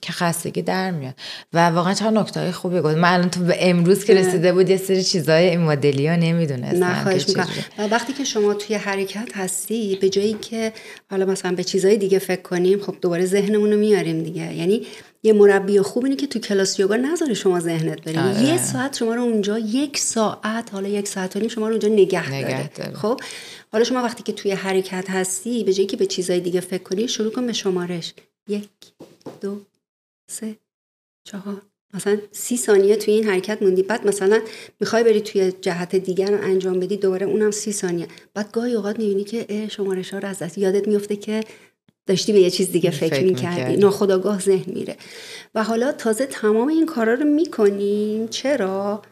[0.02, 1.14] که خستگی در میاد.
[1.52, 2.96] و واقعا چقدر نکته خوبی گفت.
[2.96, 7.02] من الان تو به امروز که رسیده بود یه سری چیزای مدلی ها نمی‌دونستن نه
[7.02, 7.48] خواهش می‌کنم.
[7.78, 10.72] و وقتی که شما توی حرکت هستی به جایی که
[11.10, 14.54] حالا مثلا به چیزهای دیگه فکر کنیم خب دوباره ذهنمون رو میاریم دیگه.
[14.54, 14.86] یعنی
[15.22, 18.42] یه مربی خوب اینه که تو کلاس یوگا نذاره شما ذهنت بریم آره.
[18.42, 21.88] یه ساعت شما رو اونجا یک ساعت حالا یک ساعت و نیم شما رو اونجا
[21.88, 22.94] نگه, نگه داره.
[22.94, 23.20] خب؟
[23.72, 27.08] حالا شما وقتی که توی حرکت هستی به جایی که به چیزهای دیگه فکر کنی
[27.08, 28.14] شروع کن به شمارش.
[28.48, 28.68] یک
[29.40, 29.60] دو
[30.30, 30.56] سه
[31.24, 31.62] چهار.
[31.94, 34.40] مثلا سی ثانیه توی این حرکت موندی بعد مثلا
[34.80, 38.06] می‌خوای بری توی جهت دیگر رو انجام بدی دوباره اونم سی ثانیه.
[38.34, 41.40] بعد گاهی اوقات می‌بینی که شمارش ها رو از دست یادت میفته که
[42.06, 43.76] داشتی به یه چیز دیگه فکر می‌کردی.
[43.76, 44.96] ناخداگاه ذهن میره.
[45.54, 48.28] و حالا تازه تمام این کارا رو می‌کنیم.
[48.28, 49.02] چرا؟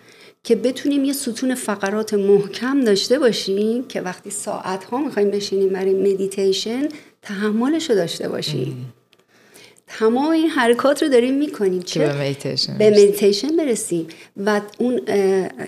[0.44, 5.94] که بتونیم یه ستون فقرات محکم داشته باشیم که وقتی ساعت ها می‌خوایم بشینیم برای
[5.94, 6.88] مدیتیشن
[7.22, 8.92] تحملش رو داشته باشیم.
[9.86, 11.82] تمام این حرکات رو داریم می‌کنیم.
[11.82, 14.06] که به مدیتیشن به مدیتیشن برسیم.
[14.36, 15.00] و اون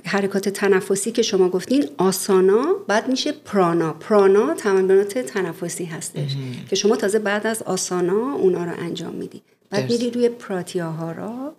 [0.04, 3.92] حرکات تنفسی که شما گفتین آسانا بعد میشه پرانا.
[3.92, 6.36] پرانا تمرینات تنفسی هستش
[6.70, 9.42] که شما تازه بعد از آسانا اونا رو انجام میدی.
[9.70, 11.54] بعد میری روی پراتیاهارا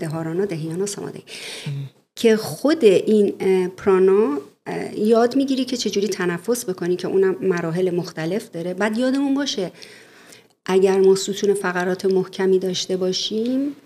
[0.00, 1.22] دهارانا دهیانا سمادهی
[2.14, 3.32] که خود این
[3.68, 4.38] پرانا
[4.96, 8.74] یاد می‌گیری که چجوری تنفس بکنی که اونم مراحل مختلف داره.
[8.74, 9.72] بعد یادمون باشه
[10.70, 13.76] اگر ما ستون فقرات محکمی داشته باشیم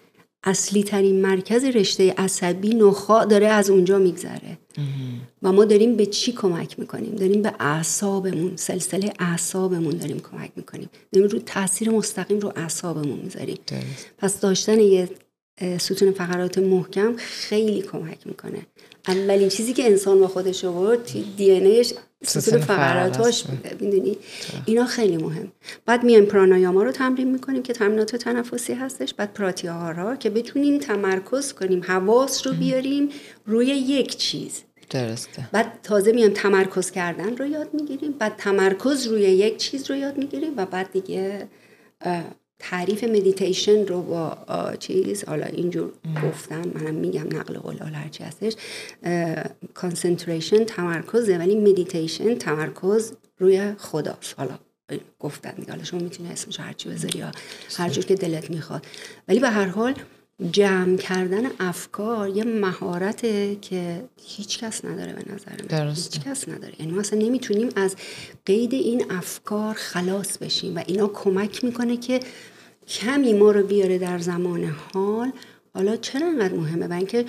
[0.45, 4.59] اصلی ترین مرکز رشته عصبی نخا داره از اونجا میگذره.
[5.43, 10.91] و ما داریم به چی کمک می‌کنیم؟ داریم به اعصابمون سلسله اعصابمون داریم کمک می‌کنیم.
[11.13, 13.59] داریم رو تاثیر مستقیم رو اعصابمون می‌ذاریم.
[14.19, 15.09] پس داشتن یه
[15.79, 18.67] ستون فقرات محکم خیلی کمک می‌کنه.
[19.09, 21.61] اولین چیزی که انسان با خودش آورد دی
[22.25, 23.45] ستون فقراتاش
[23.81, 24.19] می‌دونی؟
[24.67, 25.53] اینا خیلی مهم.
[25.87, 29.15] بعد میایم پرانایاما رو تمرین می‌کنیم که تمرینات تنفسی هستش.
[29.15, 33.09] بعد پراتیاهارا که بتونیم تمرکز کنیم حواس رو بیاریم
[33.47, 34.63] روی یک چیز.
[34.91, 35.49] درسته.
[35.53, 38.13] بعد تازه میایم تمرکز کردن رو یاد می‌گیریم.
[38.13, 41.49] بعد تمرکز روی یک چیز رو یاد می‌گیریم و بعد دیگه
[42.59, 44.39] تعریف مدیتیشن رو با
[44.79, 45.93] چیز حالا اینجور
[46.25, 48.55] گفتم منم میگم نقل قول هرچی هستش
[49.75, 54.35] concentration تمرکزه ولی مدیتیشن تمرکز روی خداست.
[54.39, 54.59] حالا
[55.21, 57.33] گفتم دیگه حالا شما می‌تونی اسمش هرچی بذاری یا
[57.77, 58.87] هر جور که دلت می‌خواد.
[59.29, 59.95] ولی به هر حال
[60.51, 65.89] جمع کردن افکار یه مهارته که هیچ کس نداره به نظر من.
[65.91, 66.73] هیچ کس نداره.
[66.81, 67.97] یعنی ما اصلا نمی‌تونیم از
[68.47, 72.21] قید این افکار خلاص بشیم و اینا کمک می‌کنه که
[72.89, 75.33] کمی ما رو بیاره در زمان حال.
[75.75, 77.25] حالا چرا انقدر مهمه؟ و اینکه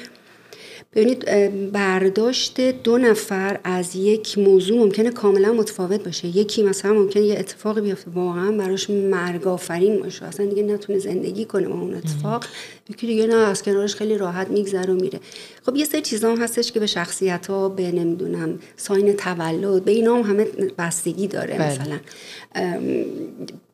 [0.95, 1.25] ببینید
[1.71, 6.27] برداشت دو نفر از یک موضوع ممکنه کاملا متفاوت باشه.
[6.37, 10.25] یکی مثلا ممکنه یه اتفاقی بیفته واقعا براش مرگ آفرین باشه.
[10.25, 12.45] اصلا دیگه نتونه زندگی کنه با اون اتفاق.
[12.89, 15.19] یکی دیگه نه از کنارش خیلی راحت میگذره و میره.
[15.65, 19.91] خب یه سری چیزا هم هستش که به شخصیت ها به نمی‌دونم ساین تولد به
[19.91, 20.43] اینا هم همه
[20.77, 21.71] بستگی داره بله.
[21.71, 21.99] مثلا.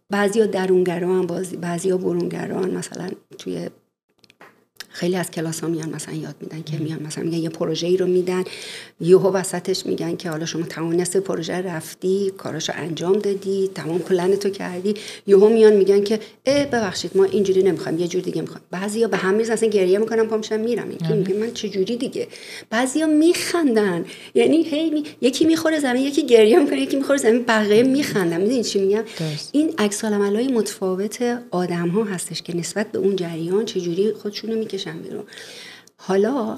[0.10, 1.28] بعضیا درونگران
[1.62, 3.70] بعضیا برونگران مثلا توی
[4.94, 7.98] خیلی از کلاس ها میان مثلا یاد میدن که میان مثلا میگن یه پروژه ای
[7.98, 8.44] رو میدن.
[9.02, 14.36] یهو وسطش میگن که حالا شما تمام نصف پروژه رفتی کاراشو انجام دادی تمام پلن
[14.36, 14.94] تو کردی.
[15.28, 18.64] یهو میان میگن که اه ببخشید ما اینجوری نمی‌خوایم یه جور دیگه می‌خوایم.
[18.72, 22.28] بعضیا به هم می‌زنن اصلا گریه می‌کنن پامشن میرم این میگه من چه جوری دیگه؟
[22.70, 24.06] بعضیا میخندن.
[24.36, 28.42] یعنی هی یکی می‌خوره زمین یکی گریه می‌کنه یکی می‌خوره زمین بقیه میخندن.
[28.42, 29.04] می‌دونید چی میگم؟
[29.52, 34.81] این عکس متفاوت آدم ها هستش که نسبت به اون جریان چجوری خودشونو می‌کشن.
[34.88, 35.26] بیرون.
[35.98, 36.58] حالا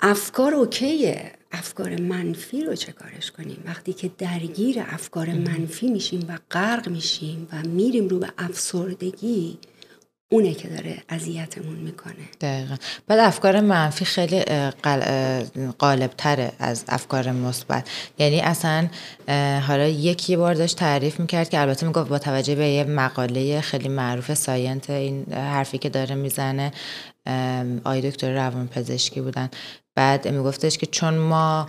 [0.00, 1.32] افکار اوکیه.
[1.52, 7.48] افکار منفی رو چه کارش کنیم؟ وقتی که درگیر افکار منفی میشیم و غرق میشیم
[7.52, 9.58] و میریم رو به افسردگی
[10.28, 12.14] اونه که داره اذیتمون می‌کنه.
[12.40, 12.76] دقیقا.
[13.06, 14.44] بعد افکار منفی خیلی
[15.78, 17.88] قالب تره از افکار مثبت.
[18.18, 18.88] یعنی اصلا
[19.68, 23.88] حالا یکی بار داشت تعریف می‌کرد که البته می‌گفت با توجه به یه مقاله خیلی
[23.88, 26.72] معروف ساینت این حرفی که داره می‌زنه
[27.84, 29.50] آی دکتر روان پزشکی بودن.
[29.94, 31.68] بعد میگفتش که چون ما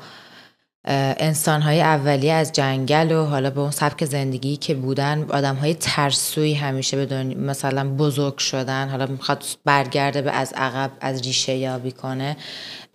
[0.89, 5.73] انسان های اولیه از جنگل و حالا به اون سبک زندگی که بودن آدم های
[5.73, 11.91] ترسوی همیشه به مثلا بزرگ شدن حالا می‌خواد برگرده به از عقب از ریشه یابی
[11.91, 12.37] کنه.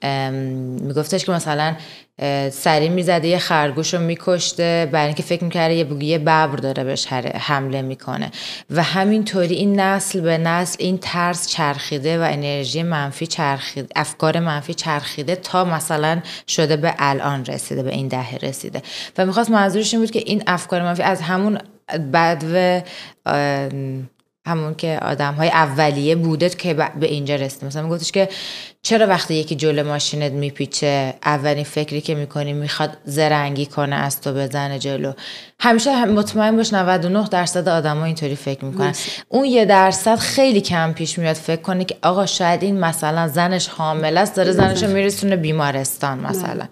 [0.03, 1.77] میگفتش که مثلا
[2.51, 6.85] سری می‌زده یه خرگوش رو میکشته برای اینکه فکر می‌کرده یه بگی یه ببر داره
[6.85, 8.31] بهش حمله می‌کنه.
[8.71, 14.75] و همینطوری این نسل به نسل این ترس چرخیده و انرژی منفی چرخیده افکار منفی
[14.75, 18.83] چرخیده تا مثلا شده به الان رسیده به این دهه رسیده.
[19.19, 21.59] و می‌خواست منظورش این بود که این افکار منفی از همون
[22.13, 22.83] بد و
[24.47, 27.67] همون که آدم های اولیه بوده که به اینجا رسیده.
[27.67, 28.29] مثلا میگفتش که
[28.85, 34.33] چرا وقتی یکی جلو ماشینت میپیچه اولین فکری که می‌کنی می‌خواد زرنگی کنه از تو
[34.33, 35.13] بزنه جلو؟
[35.61, 38.93] همیشه مطمئن باش 99 درصد آدما اینطوری فکر می‌کنن.
[39.29, 43.69] اون یه درصد خیلی کم پیش میاد فکر کنی که آقا شاید این مثلا زنش
[43.69, 46.67] حامل است داره زنش رو میرسونه بیمارستان مثلا.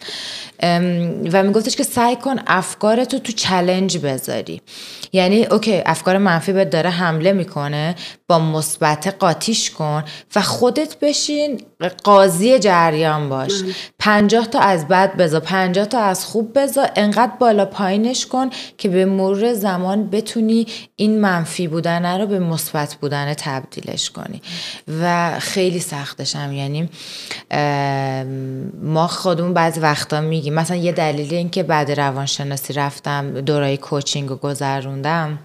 [1.32, 4.62] و میگفتش که سعی کن افکارتو تو چلنج بذاری.
[5.12, 7.94] یعنی اوکی افکار منفی به داره حمله می‌کنه
[8.30, 10.04] با مثبت قاطیش کن
[10.36, 11.60] و خودت بشین
[12.04, 13.52] قاضی جریان باش.
[13.98, 18.88] پنجاه تا از بد بذار پنجاه تا از خوب بذار انقدر بالا پایینش کن که
[18.88, 20.66] به مرور زمان بتونی
[20.96, 24.42] این منفی بودن رو به مثبت بودن تبدیلش کنی.
[25.02, 26.88] و خیلی سختشم یعنی
[28.82, 34.30] ما خودمون بعضی وقتا میگیم مثلا یه دلیل این که بعد روانشناسی رفتم دورای کوچینگ
[34.30, 35.38] و گذروندم.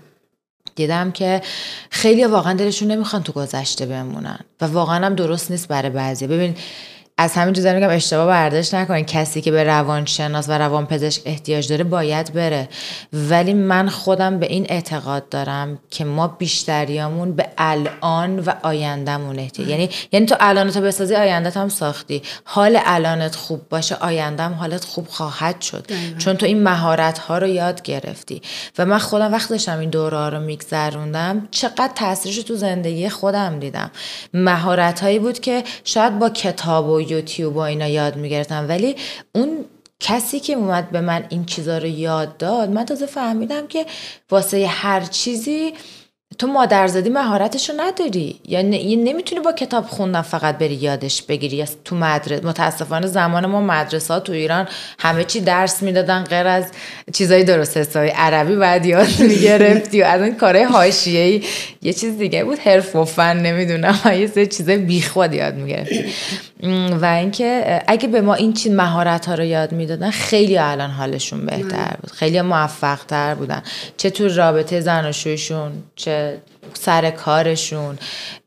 [0.76, 1.42] دیدم که
[1.90, 6.56] خیلی واقعا دلشون نمی‌خوان تو گذشته بمونن و واقعا هم درست نیست برای بعضی ببین
[7.18, 9.06] از همین جزا میگم اشتباه برداشت نکنین.
[9.06, 12.70] کسی که به روانشناس و روانپزشک احتیاج داره باید بره.
[13.14, 19.70] ولی من خودم به این اعتقاد دارم که ما بیشتریامون به الان و آیندهمون احتیاج
[19.70, 22.22] یعنی یعنی تو الانتو بسازی آیندت هم ساختی.
[22.44, 25.92] حال الانت خوب باشه آیندهم حالت خوب خواهد شد.
[26.18, 28.42] چون تو این مهارت ها رو یاد گرفتی.
[28.78, 33.92] و من خودم وقت داشتم این دوره رو میگذروندم چقدر تاثیرش تو زندگی خودم دیدم.
[34.34, 38.66] مهارت هایی بود که شاید با کتاب و یوتیوب و اینا یاد می‌گرفتم.
[38.70, 38.96] ولی
[39.36, 39.66] اون
[40.00, 43.86] کسی که اومد به من این چیزا رو یاد داد من تازه فهمیدم که
[44.32, 45.74] واسه هر چیزی
[46.40, 48.40] تو مادرزادی مهارتش رو نداری.
[48.48, 51.58] یعنی نمی‌تونی با کتاب خوندن فقط بری یادش بگیری.
[51.58, 54.68] یا تو مدرسه متاسفانه زمان ما مدرسه ها تو ایران
[55.00, 56.66] همه چی درس می‌دادن غیر از
[57.14, 58.08] چیزای درست حسابی.
[58.08, 61.44] عربی بعد یاد می‌گرفتی و از این کارهای حاشیه‌ای.
[61.82, 62.60] یه چیز دیگه بود.
[62.60, 64.00] حرف و فن نمی‌دونم.
[64.06, 66.06] یه سری چیزای بیخود یاد می‌گرفتی.
[67.02, 71.46] و اینکه اگه به ما این چیز مهارت ها رو یاد می‌دادن خیلی الان حالشون
[71.46, 72.12] بهتر بود.
[72.12, 73.64] خیلی موفق تر بودن.
[73.98, 76.42] چه تو رابطه زناشویشون چه
[76.74, 77.98] سر کارشون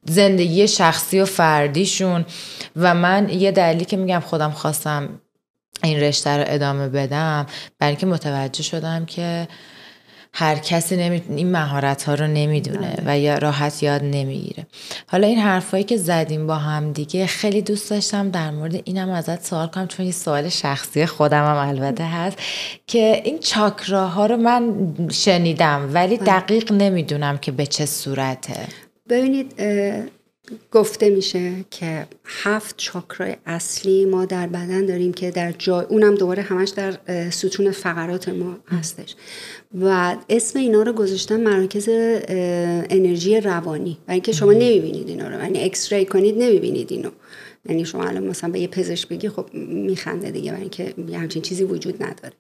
[0.04, 2.24] زندگی شخصی و فردیشون.
[2.76, 5.08] و من یه دلیلی که میگم خودم خواستم
[5.82, 7.46] این رشته رو ادامه بدم
[7.78, 9.48] برای اینکه متوجه شدم که
[10.38, 11.22] هر کسی نمی...
[11.28, 13.02] این مهارت ها رو نمی‌دونه بله.
[13.06, 14.66] و یا راحت یاد نمی‌گیره
[15.06, 19.44] حالا این حرفایی که زدیم با هم دیگه خیلی دوست داشتم در مورد اینم ازت
[19.44, 22.36] سوال کنم چون یه سوال شخصی خودم هم البته هست
[22.86, 24.74] که این چاکراها رو من
[25.10, 26.26] شنیدم ولی بله.
[26.26, 28.56] دقیق نمی‌دونم که به چه صورته
[29.08, 29.54] ببینید
[30.72, 36.42] گفته میشه که هفت چاکرای اصلی ما در بدن داریم که در جای اونم دوباره
[36.42, 36.98] همش در
[37.30, 39.14] ستون فقرات ما هستش.
[39.80, 41.88] و اسم اینا رو گذاشتن مراکز
[42.90, 43.98] انرژی روانی.
[44.08, 45.42] و اینکه شما نمی‌بینید اینا رو.
[45.42, 47.10] یعنی اکس ری کنید نمی‌بینید اینو.
[47.68, 50.50] یعنی شما الان مثلا به یه پزشک بگی خب میخنده دیگه.
[50.50, 52.32] برای اینکه همچین چیزی وجود نداره.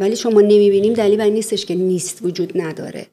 [0.00, 3.06] ولی شما نمی‌بینیم دلیل بر نیستش که نیست وجود نداره.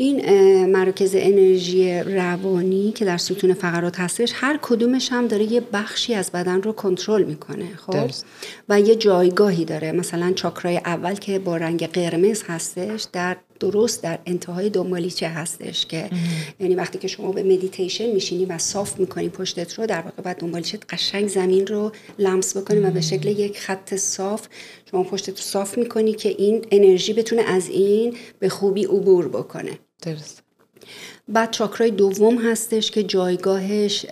[0.00, 6.14] این مراکز انرژی روانی که در ستون فقرات هستش هر کدومش هم داره یه بخشی
[6.14, 8.10] از بدن رو کنترل می‌کنه خب؟
[8.68, 9.92] و یه جایگاهی داره.
[9.92, 16.10] مثلا چاکرای اول که با رنگ قرمز هستش در درست در انتهای دنبالچه هستش که
[16.60, 20.36] یعنی وقتی که شما به مدیتیشن میشینی و صاف می‌کنی پشتت رو در واقع باید
[20.36, 24.48] دنبالچه قشنگ زمین رو لمس بکنی و به شکل یک خط صاف
[24.90, 29.78] شما پشتت رو صاف می‌کنی که این انرژی بتونه از این به خوبی عبور بکنه.
[30.02, 30.42] درست.
[31.28, 34.06] بعد چاکرای دوم هستش که جایگاهش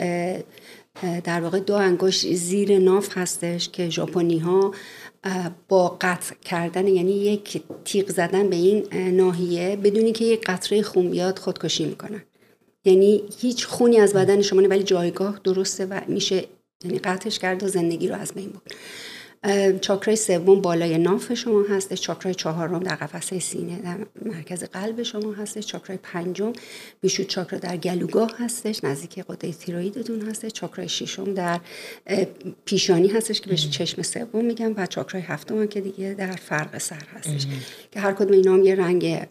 [1.24, 4.74] در واقع دو انگشت زیر ناف هستش که ژاپنی ها
[5.68, 11.10] با قطع کردن یعنی یک تیغ زدن به این ناحیه بدونی که یک قطره خون
[11.10, 12.22] بیاد خودکشی می‌کنن.
[12.84, 16.44] یعنی هیچ خونی از بدن شما ولی جایگاه درسته و میشه
[16.84, 18.62] یعنی قطعش کرد و زندگی رو از بین بود
[19.80, 25.32] چاکرای سوم بالای ناف شما هستش چاکرای چهارم در قفسه سینه در مرکز قلب شما
[25.32, 26.52] هستش چاکرای پنجم
[27.00, 31.60] ویشودا چاکرا در گلوگاه هستش نزدیک غده تیروئیدتون هستش چاکرای ششم در
[32.64, 37.02] پیشانی هستش که بهش چشم سوم میگم و چاکرای هفتم که دیگه در فرق سر
[37.14, 37.46] هستش
[37.92, 39.26] که هر کدوم اینا هم یه رنگ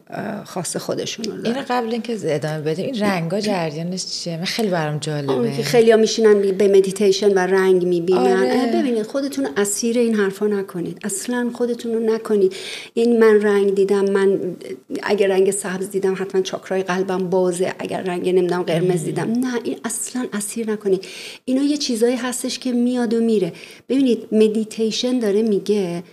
[0.46, 4.98] خاص خودشون رو این قبل اینکه ادامه بدیم این رنگا جریانش چیه؟ من خیلی برام
[4.98, 5.52] جالبه.
[5.52, 8.20] خیلی ها میشینن به مدیتیشن و رنگ می‌بینن.
[8.20, 8.72] آره.
[8.74, 11.00] ببینید خودتون اسیر این حرفا نکنید.
[11.04, 12.54] اصلا خودتون رو نکنید.
[12.94, 14.56] این من رنگ دیدم من
[15.04, 17.74] اگر رنگ سبز دیدم حتما چاکرای قلبم بازه.
[17.80, 19.32] اگر رنگ نمیدونم قرمز دیدم.
[19.32, 21.06] نه این اصلا اسیر نکنید.
[21.46, 23.54] اینا یه چیزایی هستش که میاد و میره.
[23.90, 26.04] ببینید مدیتیشن داره میگه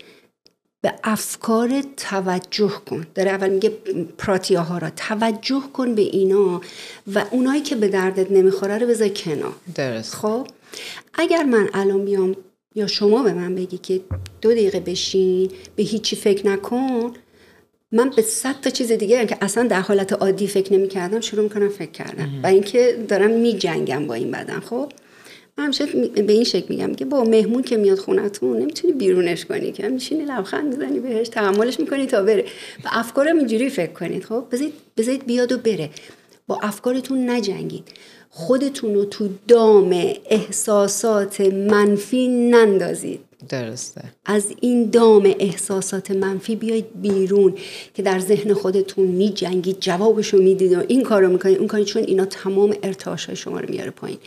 [0.81, 3.07] به افکار توجه کن.
[3.15, 3.73] داره اول میگه
[4.19, 4.91] پراتیاهارا.
[4.97, 6.61] توجه کن به اینا
[7.15, 9.55] و اونایی که به دردت نمی‌خوره رو بذار کنار.
[9.75, 10.15] درست.
[10.15, 10.47] خب؟
[11.15, 12.37] اگر من الان بیام
[12.75, 14.01] یا شما به من بگی که
[14.41, 17.13] دو دقیقه بشین به هیچی فکر نکن.
[17.93, 21.43] من به صد تا چیز دیگه که اصلا در حالت عادی فکر نمی کردم شروع
[21.43, 24.93] می‌کنم فکر کردم و اینکه دارم می جنگم با این بدن خب؟
[25.59, 25.87] من همیشه
[26.27, 30.25] به این شکل میگم که با مهمون که میاد خونتون نمی‌تونی بیرونش کنی که میشینی
[30.25, 32.45] لبخند می‌زنی بهش تحملش می‌کنی تا بره.
[32.85, 34.45] و افکارم اینجوری فکر کنید خب؟
[34.97, 35.91] بذارید بیاد و بره.
[36.47, 37.85] با افکارتون نجنگید.
[38.35, 39.91] خودتون رو تو دام
[40.31, 43.21] احساسات منفی نندازید.
[43.49, 44.03] درسته.
[44.25, 47.55] از این دام احساسات منفی بیاید بیرون
[47.95, 51.59] که در ذهن خودتون می جنگید جوابشو می‌دید و این کارو می‌کنید.
[51.59, 54.19] اون کاری چون اینا تمام ارتعاش های شما رو میاره پایین.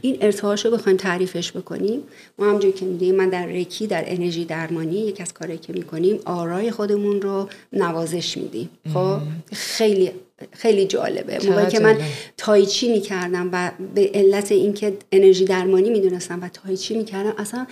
[0.00, 2.00] این ارتعاش رو بخوایم تعریفش بکنیم.
[2.38, 6.20] ما همجوری که می‌دونیم من در ریکی در انرژی درمانی یکی از کارهایی که می‌کنیم
[6.24, 8.70] آرای خودمون رو نوازش میدیم.
[8.94, 9.18] خب؟
[9.52, 10.10] خیلی
[10.52, 11.38] خیلی جالبه.
[11.48, 11.98] موقعی که من
[12.36, 17.66] تایچی می‌کردم و به علت اینکه انرژی درمانی می‌دونستم و تایچی می‌کردم اصلا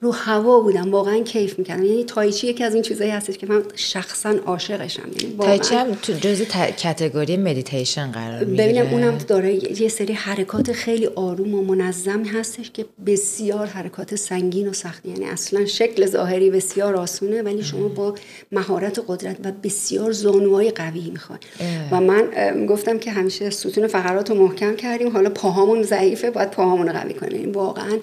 [0.00, 1.82] رو هوا بودم واقعا کیف می‌کردم.
[1.82, 5.08] یعنی تایچی یکی از این چیزایی هستش که من شخصا عاشقشم.
[5.20, 6.44] یعنی تایچی هم تو جزء
[6.76, 12.70] category مدیتیشن قرار می‌گیره؟ ببینم اونم داره یه سری حرکات خیلی آروم و منظم هستش
[12.70, 15.08] که بسیار حرکات سنگین و سختی.
[15.08, 18.14] یعنی اصلا شکل ظاهری بسیار آسونه ولی شما با
[18.52, 21.44] مهارت و قدرت و بسیار زانوهای قوی می‌خواد
[21.90, 22.26] و من
[22.66, 25.08] گفتم که همیشه ستون فقرات رو محکم کردیم.
[25.08, 27.52] حالا پاهامون ضعیفه باید پاهامون رو قوی کنیم.
[27.52, 27.98] واقعا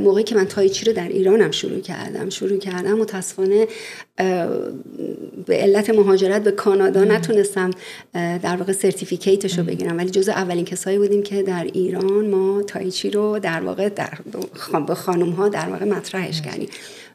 [0.00, 2.30] موقعی که من تایچی رو در ایرانم شروع کردم.
[2.30, 3.68] شروع کردم متاسفانه
[5.46, 7.70] به علت مهاجرت به کانادا نتونستم
[8.12, 9.98] در واقع سرتیفیکیتش رو بگیرم.
[9.98, 14.18] ولی جز اولین کسایی بودیم که در ایران ما تایچی رو در واقع در
[14.86, 16.68] به خانم ها در واقع مطرحش کردیم.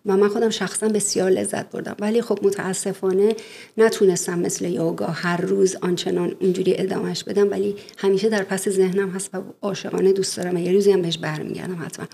[0.06, 1.96] و من خودم شخصا بسیار لذت بردم.
[2.00, 3.36] ولی خب متاسفانه
[3.78, 7.52] نتونستم مثل یوگا هر روز آنچنان اونجوری ادامهش بدم.
[7.52, 11.82] ولی همیشه در پس ذهنم هست و عاشقانه دوست دارم یه روزی هم بهش برمیگردم
[11.86, 12.06] حتما.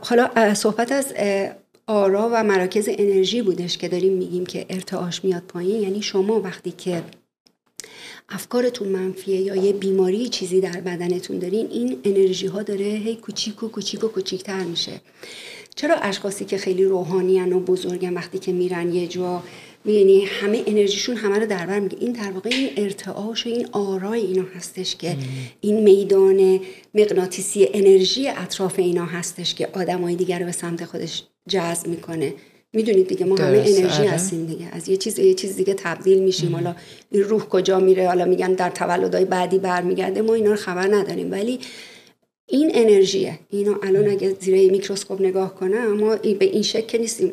[0.00, 1.14] حالا صحبت از
[1.86, 5.82] آرا و مراکز انرژی بودش که داریم میگیم که ارتعاش میاد پایین.
[5.82, 7.02] یعنی شما وقتی که
[8.28, 13.62] افکارتون منفیه یا یه بیماری چیزی در بدنتون دارین این انرژی ها داره هی کوچیک
[13.62, 15.00] و کوچیک و کوچیکتر میشه.
[15.74, 19.42] چرا اشخاصی که خیلی روحانی و بزرگن وقتی که میرن یه جا
[19.86, 23.68] یعنی همه انرژیشون همه رو در بر میگه این در واقع این ارتعاش و این
[23.72, 25.16] آرای اینا هستش که
[25.60, 26.60] این میدان
[26.94, 32.34] مغناطیسی انرژی اطراف اینا هستش که آدمای دیگر رو به سمت خودش جذب می‌کنه.
[32.72, 34.10] می‌دونید دیگه ما همه انرژی آره.
[34.10, 34.68] هستیم دیگه.
[34.72, 36.54] از یه چیز یه چیز دیگه تبدیل میشیم.
[36.54, 36.76] حالا
[37.10, 40.22] این روح کجا میره؟ حالا میگن در تولدهای بعدی برمیگرده.
[40.22, 41.32] ما اینا رو خبر نداریم.
[41.32, 41.58] ولی
[42.46, 43.38] این انرژیه.
[43.50, 47.32] اینو الان اگه زیر میکروسکوپ نگاه کنم ما به این شکل نیستیم.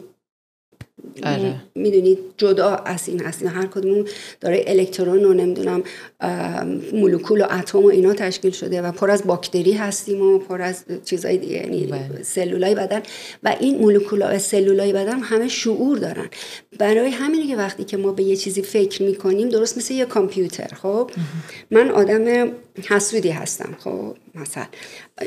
[1.24, 1.56] آره.
[1.76, 4.06] می‌دونید جدا از این هستیم هر کدوم
[4.42, 5.84] داره الکترون و نمی‌دونم
[6.94, 10.84] مولکول و اتم و اینا تشکیل شده و پر از باکتری هستیم و پر از
[11.06, 12.24] چیزای دیگه یعنی بله.
[12.24, 13.02] سلولای بدن.
[13.44, 16.30] و این مولکول و سلولای بدن همه شعور دارن.
[16.78, 20.76] برای همینه که وقتی که ما به یه چیزی فکر می‌کنیم درست مثل یه کامپیوتر
[20.82, 21.12] خب؟
[21.72, 22.52] من آدم
[22.90, 24.66] حسودی هستم خب؟ مثلا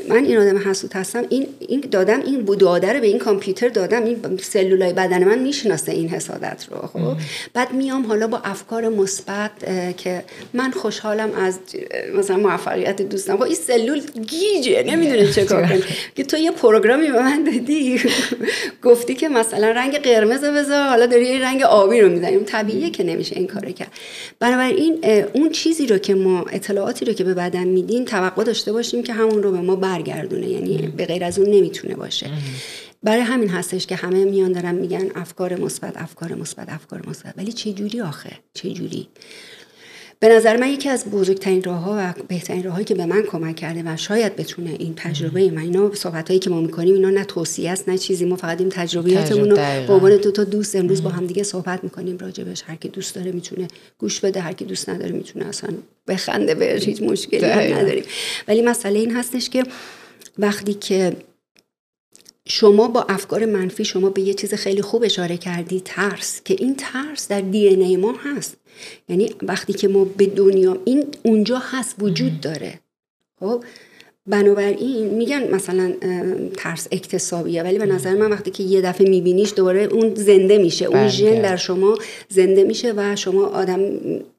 [0.09, 1.23] من این آدم حسود هستم.
[1.29, 4.03] این این دادم این داده رو به این کامپیوتر دادم.
[4.03, 7.17] این سلولای بدن من می‌شناسه این حسادت رو خب؟
[7.53, 9.51] بعد میام حالا با افکار مثبت
[9.97, 11.59] که من خوشحالم از
[12.17, 13.35] مثلا موفقیت دوستم.
[13.35, 15.83] با این سلول گیجه نمی‌دونه چه کار کنه
[16.15, 18.01] که تو یه پروگرامی به من دادی.
[18.83, 20.87] گفتی که مثلا رنگ قرمز بذار.
[20.87, 23.91] حالا داری یه رنگ آبی رو می‌زنیم طبیعیه که نمیشه این کارو کرد.
[24.39, 28.94] بنابراین اون چیزی رو که ما اطلاعاتی رو که به بدن میدین توقع داشته باشیم
[29.03, 32.29] که همون رو به ما برگردونه یعنی به غیر از اون نمی‌تونه باشه.
[33.03, 37.33] برای همین هستش که همه میان دارن میگن افکار مثبت افکار مثبت افکار مثبت.
[37.37, 39.07] ولی چه جوری آخه؟ چه جوری
[40.19, 43.55] به نظر من یکی از بزرگترین راه ها و بهترین راههایی که به من کمک
[43.55, 47.23] کرده و شاید بتونه این تجربه من اینا صحبت هایی که ما می‌کنیم اینا نه
[47.23, 48.25] توصیه است نه چیزی.
[48.25, 49.55] ما فقط این تجربیاتمون رو
[49.87, 52.17] به عنوان دو تا دوست امروز با هم دیگه صحبت می‌کنیم.
[52.17, 55.69] راجبش هر کی دوست داره می‌تونه گوش بده هر کی دوست نداره می‌تونه اصلا
[56.07, 58.03] بخنده بهش هیچ مشکلی نداریم.
[58.47, 59.63] ولی مسئله این هستش که
[60.37, 61.15] وقتی که
[62.47, 66.75] شما با افکار منفی شما به یه چیز خیلی خوب اشاره کردی ترس که این
[66.75, 68.57] ترس در دی ای ما هست.
[69.09, 72.79] یعنی وقتی که ما به دنیا این اونجا هست وجود داره.
[73.39, 73.63] خب؟
[74.27, 75.93] بنابراین میگن مثلا
[76.57, 80.85] ترس اکتسابیه ولی به نظر من وقتی که یه دفعه میبینیش دوباره اون زنده میشه.
[80.85, 81.41] اون ژن.
[81.41, 81.97] در شما
[82.29, 83.79] زنده میشه و شما آدم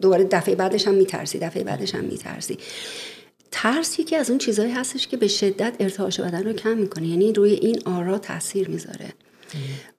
[0.01, 2.59] دوباره دفعه بعدش هم میترسی دفعه بعدش هم میترسی.
[3.51, 7.07] ترس یکی از اون چیزهایی هستش که به شدت ارتعاش بدن رو کم می‌کنه.
[7.07, 9.13] یعنی روی این آرا تاثیر می‌ذاره.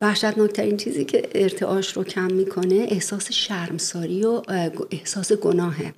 [0.01, 4.41] وحشتناکترین چیزی که ارتعاش رو کم می‌کنه احساس شرمساری و
[4.91, 5.93] احساس گناهه.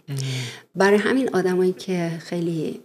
[0.76, 2.80] برای همین آدمایی که خیلی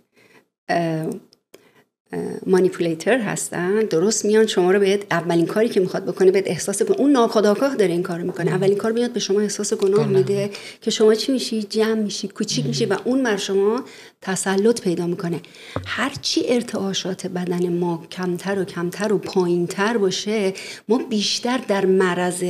[2.46, 7.00] مانیپولیتر هستن درست میان شما رو بهت اولین کاری که می‌خواد بکنه بهت احساس کنه
[7.00, 8.50] اون ناخداگاه داره این کارو می‌کنه.
[8.50, 10.50] اولین کار میاد به شما احساس گناه میده
[10.80, 13.84] که شما چی میشی؟ جمع میشی کوچیک میشی و اون بر شما
[14.24, 15.40] تسلط پیدا می‌کنه.
[15.86, 20.52] هرچی ارتعاشات بدن ما کمتر و کمتر و پایینتر باشه
[20.88, 22.44] ما بیشتر در معرض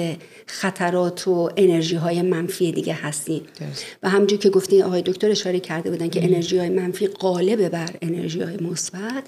[0.47, 3.43] خطرات و انرژی های منفی دیگه هستیم.
[4.03, 7.91] و همونجور که گفتین آقای دکتر اشاره کرده بودن که انرژی های منفی غالب بر
[8.03, 9.25] انرژی های مثبت.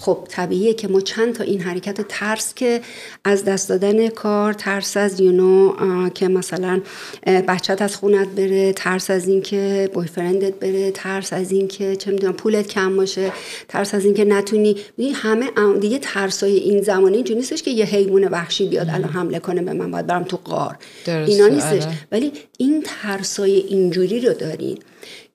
[0.00, 2.80] خب طبیعیه که ما چند تا این حرکت ترس که
[3.24, 5.74] از دست دادن کار ترس از یونو
[6.08, 6.80] که مثلا
[7.26, 12.68] بچت از خونت بره ترس از اینکه بویفرندت بره ترس از اینکه چه می‌دونم پولت
[12.68, 13.32] کم باشه
[13.68, 14.76] ترس از اینکه نتونی.
[15.14, 19.62] همه دیگه ترسای این زمانه اینجوری نیستش که یه حیوان وحشی بیاد الان حمله کنه
[19.62, 20.76] به من باید برم تو قار
[21.06, 21.82] اینا نیستش.
[21.82, 21.92] آره.
[22.12, 24.78] ولی این ترسای اینجوری رو دارین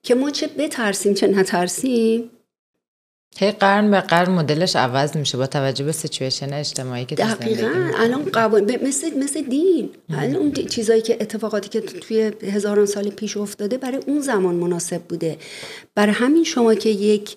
[0.02, 2.30] که ما چه بترسیم چه نترسیم
[3.38, 7.90] هی قرن به قرن مدلش عوض میشه با توجه به سیچویشن اجتماعی که دقیقا.
[7.98, 9.90] الان قوانین مثل مثل دین.
[10.10, 15.02] الان اون چیزایی که اتفاقاتی که توی هزاران سال پیش افتاده برای اون زمان مناسب
[15.02, 15.36] بوده.
[15.94, 17.36] برای همین شما که یک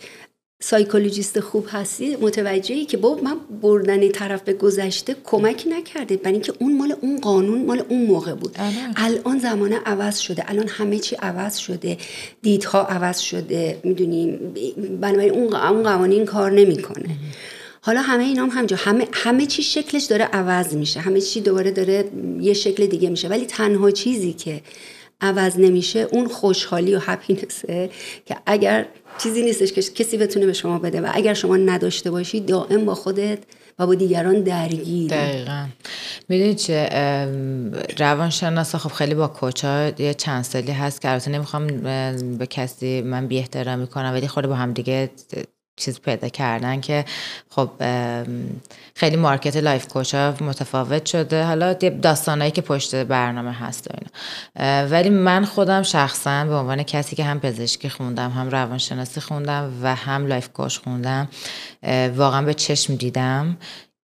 [0.59, 6.53] psychologist خوب هستی؟ متوجهی که با من بردن طرف به گذشته کمک نکرده برای اینکه
[6.59, 8.55] اون مال اون قانون مال اون موقع بود.
[8.59, 8.73] آره.
[8.95, 10.43] الان زمانه عوض شده.
[10.47, 11.97] الان همه چی عوض شده.
[12.41, 13.79] دیدها عوض شده.
[13.83, 14.53] می‌دونیم
[15.01, 17.09] بنابراین اون اون قوانین کار نمی‌کنه.
[17.81, 20.99] حالا همه اینا هم همجا همه همه چی شکلش داره عوض میشه.
[20.99, 22.05] همه چی دوباره داره
[22.41, 23.27] یه شکل دیگه میشه.
[23.27, 24.61] ولی تنها چیزی که
[25.21, 27.89] عوض نمیشه اون خوشحالی و هپینسه
[28.25, 28.85] که اگر
[29.17, 32.95] چیزی نیستش که کسی بتونه به شما بده و اگر شما نداشته باشی دائم با
[32.95, 33.39] خودت
[33.79, 35.11] و با دیگران درگیر.
[35.11, 35.65] دقیقا.
[36.29, 36.89] می‌دونی چه؟
[37.97, 41.67] روانشناسا خب خیلی با coach ا یه چند سالی هست که البته نمی‌خوام
[42.37, 45.09] به کسی من بی احترامی کنم ولی خود با هم دیگه
[45.77, 47.05] چیز پیدا کردن که
[47.49, 47.69] خب
[48.95, 51.43] خیلی market life coach ها متفاوت شده.
[51.43, 54.87] حالا داستانهایی که پشت برنامه هست و اینا.
[54.87, 59.95] ولی من خودم شخصا به عنوان کسی که هم پزشکی خوندم هم روانشناسی خوندم و
[59.95, 61.27] هم life coach خوندم
[62.15, 63.57] واقعا به چشم دیدم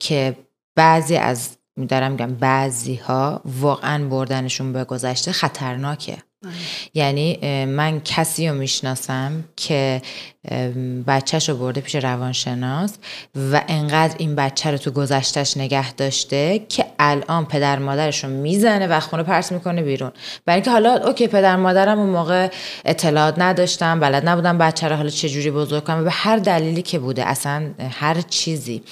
[0.01, 0.37] که
[0.77, 1.59] بعضی از
[1.89, 6.17] دارم میگم بعضی ها واقعا بردنشون به گذشته خطرناکه.
[6.95, 10.03] یعنی من کسی رو می‌شناسم که
[11.07, 12.95] بچهش رو برده پیش روانشناس
[13.53, 18.87] و انقدر این بچه رو تو گذشتش نگه داشته که الان پدر مادرش رو می‌زنه
[18.87, 20.13] و خونه پرس می‌کنه بیرون.
[20.47, 22.49] برای اینکه حالا اوکی پدر مادرم اون موقع
[22.85, 26.05] اطلاعات نداشتم بلد نبودم بچه رو حالا چجوری بزرگ کنم.
[26.05, 28.83] به هر دلیلی که بوده اصلا هر چیزی.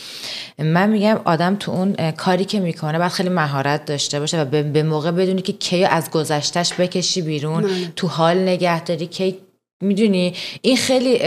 [0.59, 4.83] من میگم آدم تو اون کاری که می‌کنه باید خیلی مهارت داشته باشه و به
[4.83, 7.36] موقع بدونی که کی از گذشتش بکشی بیرون.
[7.41, 7.93] بله.
[7.97, 9.39] تو حال نگهداری کی
[9.83, 11.19] می‌دونی این خیلی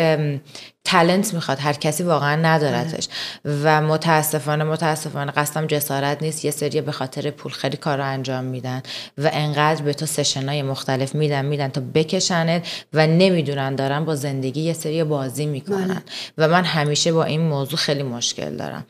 [0.84, 3.08] تلنت می‌خواد هر کسی واقعا ندارتش
[3.46, 8.44] و متاسفانه متاسفانه قصدم جسارت نیست یه سری به خاطر پول خیلی کار رو انجام
[8.44, 8.84] میدن
[9.18, 14.62] و انقدر به تو سشنای مختلف میدن میدن تا بکشنت و نمی‌دونن دارن با زندگی
[14.62, 16.02] یه سری بازی می‌کنن بله.
[16.38, 18.86] و من همیشه با این موضوع خیلی مشکل دارم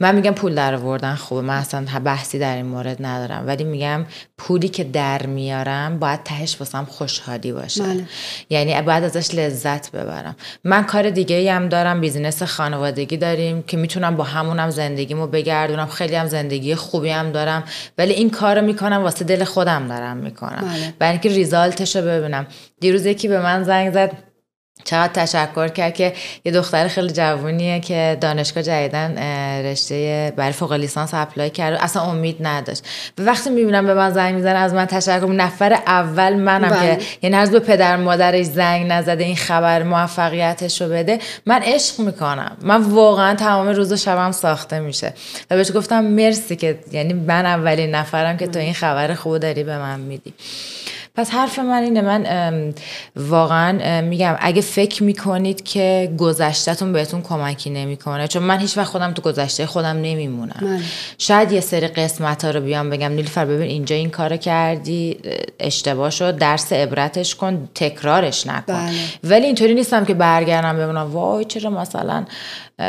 [0.00, 1.40] من میگم پول در آوردن خوبه.
[1.40, 3.46] من اصلا بحثی در این مورد ندارم.
[3.46, 4.06] ولی میگم
[4.38, 7.82] پولی که در میارم باید تهش واسم خوشحالی باشه.
[7.82, 8.04] بله.
[8.50, 10.36] یعنی باید ازش لذت ببرم.
[10.64, 12.00] من کار دیگه هم دارم.
[12.00, 15.86] بیزینس خانوادگی داریم که می‌تونم با همونم زندگیمو بگردونم.
[15.86, 17.64] خیلی هم زندگی خوبی هم دارم.
[17.98, 20.62] ولی این کارو می‌کنم واسه دل خودم دارم می‌کنم.
[20.62, 20.94] بله.
[20.98, 22.46] برای اینکه ریزالتش رو ببینم.
[22.80, 24.12] دیروز یکی به من زنگ زد.
[24.86, 26.12] چقدر تشکر کرد که
[26.44, 29.18] یه دختر خیلی جوونیه که دانشگاه جدیدن
[29.64, 32.84] رشته برای فوق لیسانس اپلای کرد و اصلا امید نداشت.
[33.18, 36.96] و وقتی می‌بینم به من زنگ می‌زنه از من تشکر نفر اول منم بله.
[36.96, 42.00] که یعنی از به پدر مادرش زنگ نزده این خبر موفقیتش رو بده من عشق
[42.00, 42.56] می‌کنم.
[42.62, 45.12] من واقعا تمام روز و شبم ساخته میشه.
[45.50, 49.64] و بهش گفتم مرسی که یعنی من اولین نفرم که تو این خبر خوب داری
[49.64, 50.34] به من میدی.
[51.16, 52.74] پس حرف من اینه من
[53.16, 59.12] واقعا میگم اگه فکر می‌کنید که گذشتهتون بهتون کمکی نمی‌کنه چون من هیچ وقت خودم
[59.12, 60.58] تو گذشته خودم نمیمونم.
[60.62, 60.80] من.
[61.18, 63.12] شاید یه سری قسمت ها رو بیام بگم.
[63.12, 65.18] نیلفر ببین اینجا این کار کردی
[65.60, 66.36] اشتباه شد.
[66.38, 68.72] درس عبرتش کن تکرارش نکن.
[68.72, 68.92] بله.
[69.24, 72.24] ولی اینطوری نیستم که برگردم ببینم وای چرا مثلا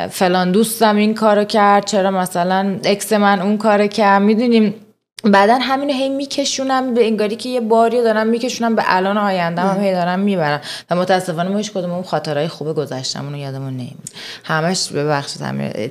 [0.10, 4.22] فلان دوستم این کارو کرد چرا مثلا اکس من اون کارو کرد.
[4.22, 4.74] می‌دونیم
[5.24, 9.82] بعدا همینو هی میکشونم به انگاری که یه باری دارم میکشونم به الان آینده هم
[9.82, 10.62] هی دارم می‌برم.
[10.90, 13.96] و متاسفانه ما هیچ کدوم اون خاطرهای خوب گذشتمون رو یادمون نمیمونه
[14.44, 15.90] همش ببخشید همه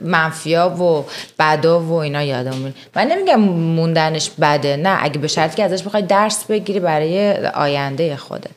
[0.00, 1.04] منفیا و
[1.38, 2.74] بدا و اینا یادمون.
[2.96, 8.16] من نمیگم موندنش بده نه اگه به شرطی که ازش بخوای درس بگیری برای آینده
[8.16, 8.50] خودت.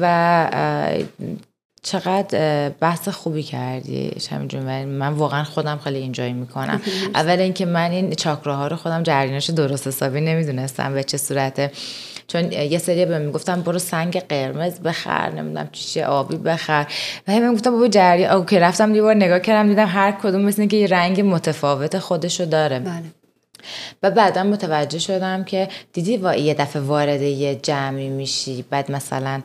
[0.00, 0.46] و
[1.82, 6.80] چقدر بحث خوبی کردی شمجون من واقعا خودم خیلی اینجایی می‌کنم.
[7.14, 11.72] اول اینکه من این چاکراها رو خودم جریانش درست حسابی نمی‌دونستم به چه صورته.
[12.26, 16.86] چون یه سری به می‌گفتم برو سنگ قرمز بخر نمی‌دونم چیشه آبی بخر.
[17.28, 20.66] و همین گفتم بابا جریان اوکی رفتم یه بار نگاه کردم دیدم هر کدوم مثل
[20.66, 22.78] که یه رنگ متفاوت خودشو داره.
[22.78, 23.02] بله.
[24.02, 29.42] و بعدا متوجه شدم که دیدی یه دفعه وارد یه جمعی میشی بعد مثلا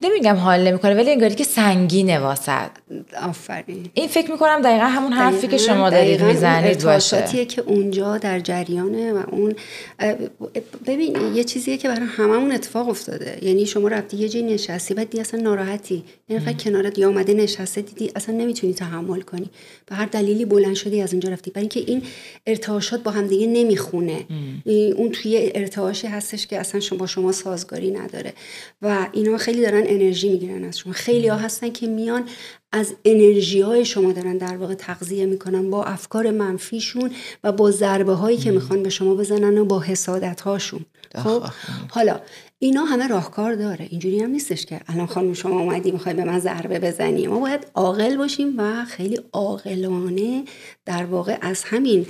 [0.00, 2.52] نمیگم حال نمی‌کنه ولی انگاری که سنگینه واسه.
[3.22, 3.90] آفرین.
[3.94, 7.44] این فکر می‌کنم دقیقا همون حرفی که شما دارید می‌زنید باشه.
[7.44, 9.54] که اونجا در جریانه و اون
[10.86, 13.38] ببین یه چیزیه که برای هممون اتفاق افتاده.
[13.42, 16.04] یعنی شما رفتی یه جای نشستی بعد دی اصلا ناراحتی.
[16.28, 19.50] یعنی فکر کنارت یا اومده نشسته دیدی اصلا نمی‌تونی تحمل کنی.
[19.86, 21.50] به هر دلیلی بلند شدی از اونجا رفتی.
[21.50, 22.02] برای اینکه این
[22.46, 24.26] ارتعاشات با هم دیگه نمی‌خونه
[24.96, 28.32] اون توی ارتعاشی هستش که اصلا شما با شما سازگاری نداره.
[28.82, 30.92] و اینا خیلی دارن انرژی می‌گیرن از شما.
[30.92, 32.24] خیلی ها هستن که میان
[32.72, 37.10] از انرژی های شما دارن در واقع تغذیه می‌کنن با افکار منفیشون
[37.44, 40.80] و با ضربه هایی که می‌خوان به شما بزنن و با حسادت هاشون.
[41.14, 41.42] خب؟
[41.90, 42.20] حالا
[42.58, 43.86] اینا همه راهکار داره.
[43.90, 47.26] اینجوری هم نیستش که الان خانم شما اومدی می‌خوای به من ضربه بزنی.
[47.26, 50.44] ما باید عاقل باشیم و خیلی عاقلانه
[50.86, 52.06] در واقع از همین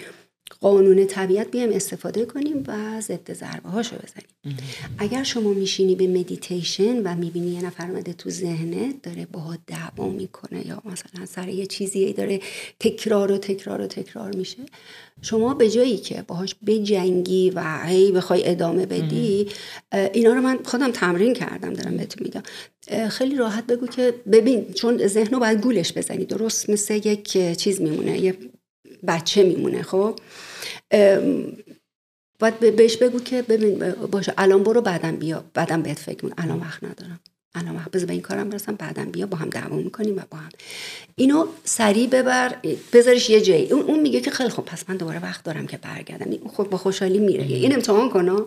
[0.61, 4.59] قانون طبیعت بیایم استفاده کنیم و ضد ضربه هاشو بزنیم.
[4.99, 10.09] اگر شما میشینی به مدیتیشن و می‌بینی یه نفر اومده تو ذهنت داره باها دعوا
[10.09, 12.41] می‌کنه یا مثلا سر یه چیزی داره
[12.81, 14.59] تکرار و تکرار و تکرار میشه
[15.23, 19.49] شما به جایی که باهاش بجنگی و هی بخوای ادامه بدی
[19.93, 22.43] اینا رو من خودم تمرین کردم دارم بهتون میگم.
[23.09, 26.25] خیلی راحت بگو که ببین چون ذهن رو باید گولش بزنی.
[26.25, 28.35] درست مثل یک چیز میمونه یه
[29.07, 30.19] بچه میمونه خب؟
[32.41, 36.45] باید بهش بگو که ببین باشه الان برو بعدم بیا بعدم بهت فکر می‌کنم.
[36.45, 37.21] الان وقت ندارم.
[37.55, 40.39] الان وقت بذار به این کارم برسم بعدم بیا با هم دعوا می‌کنیم و با
[40.39, 40.49] هم.
[41.17, 42.55] اینو سریع ببر
[42.93, 43.73] بذارش یه جایی.
[43.73, 46.31] اون, اون میگه که خیلی خب پس من دوباره وقت دارم که برگردم.
[46.31, 47.45] این خود با خوشحالی میره.
[47.45, 48.45] این امتحان کن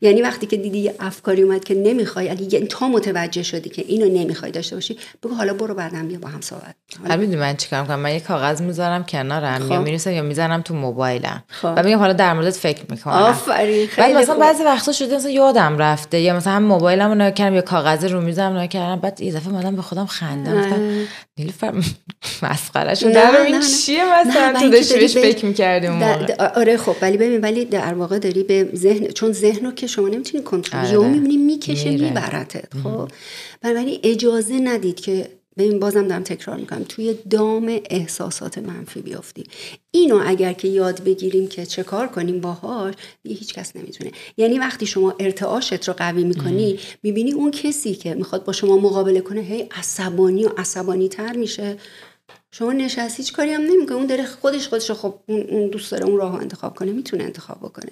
[0.00, 4.20] یعنی وقتی که دیدی یه افکاری اومد که نمی‌خوای اگه تا متوجه شدی که اینو
[4.20, 6.74] نمی‌خوای داشته باشی بگو حالا برو بعدم بیا با هم صحبت
[7.08, 9.72] حالا من چیکار کنم من یه کاغذ می‌ذارم کنارم خب.
[9.72, 11.44] یا می‌رسم یا می‌ذارم تو موبایلم.
[11.48, 11.72] خب.
[11.76, 13.12] و میگم حالا در موردت فکر می‌کنم.
[13.12, 17.54] آفرین خیلی مثلا بعضی وقتا شده مثلا یادم رفته یا مثلا هم موبایلمو نگاه کردم
[17.54, 19.00] یا کاغذ رو میزم نگاه کردم.
[19.00, 21.06] بعد یه دفعه مادام به خودم خندم.
[21.38, 21.74] نیلوفر
[22.42, 26.02] مسخره شد در این چیه مثلا؟ تو داشتی بهش فکر می‌کردی اون
[26.54, 30.08] آره خب ولی ببین ولی در واقع داری به ذهن چون ذهن رو که شما
[30.08, 30.92] نمی‌تونی کنترل آره.
[30.92, 32.74] یا می‌بینی می‌کشه میبرتت.
[32.84, 33.08] خب.
[33.62, 35.28] ولی اجازه ندید که
[35.58, 36.84] ببین بازم دارم تکرار می‌کنم.
[36.88, 39.44] توی دام احساسات منفی بیافتی.
[39.90, 44.10] اینو اگر که یاد بگیریم که چه کار کنیم باهاش دیگه هیچ کس نمی‌تونه.
[44.36, 49.20] یعنی وقتی شما ارتعاشت رو قوی می‌کنی می‌بینی اون کسی که می‌خواد با شما مقابله
[49.20, 51.76] کنه هی عصبانی و عصبانی تر میشه.
[52.50, 53.96] شما نشستی هیچ کاری هم نمی‌کنه.
[53.96, 57.90] اون داره خودش خودش خب اون دوست داره اون راه انتخاب کنه می‌تونه انتخاب بکنه.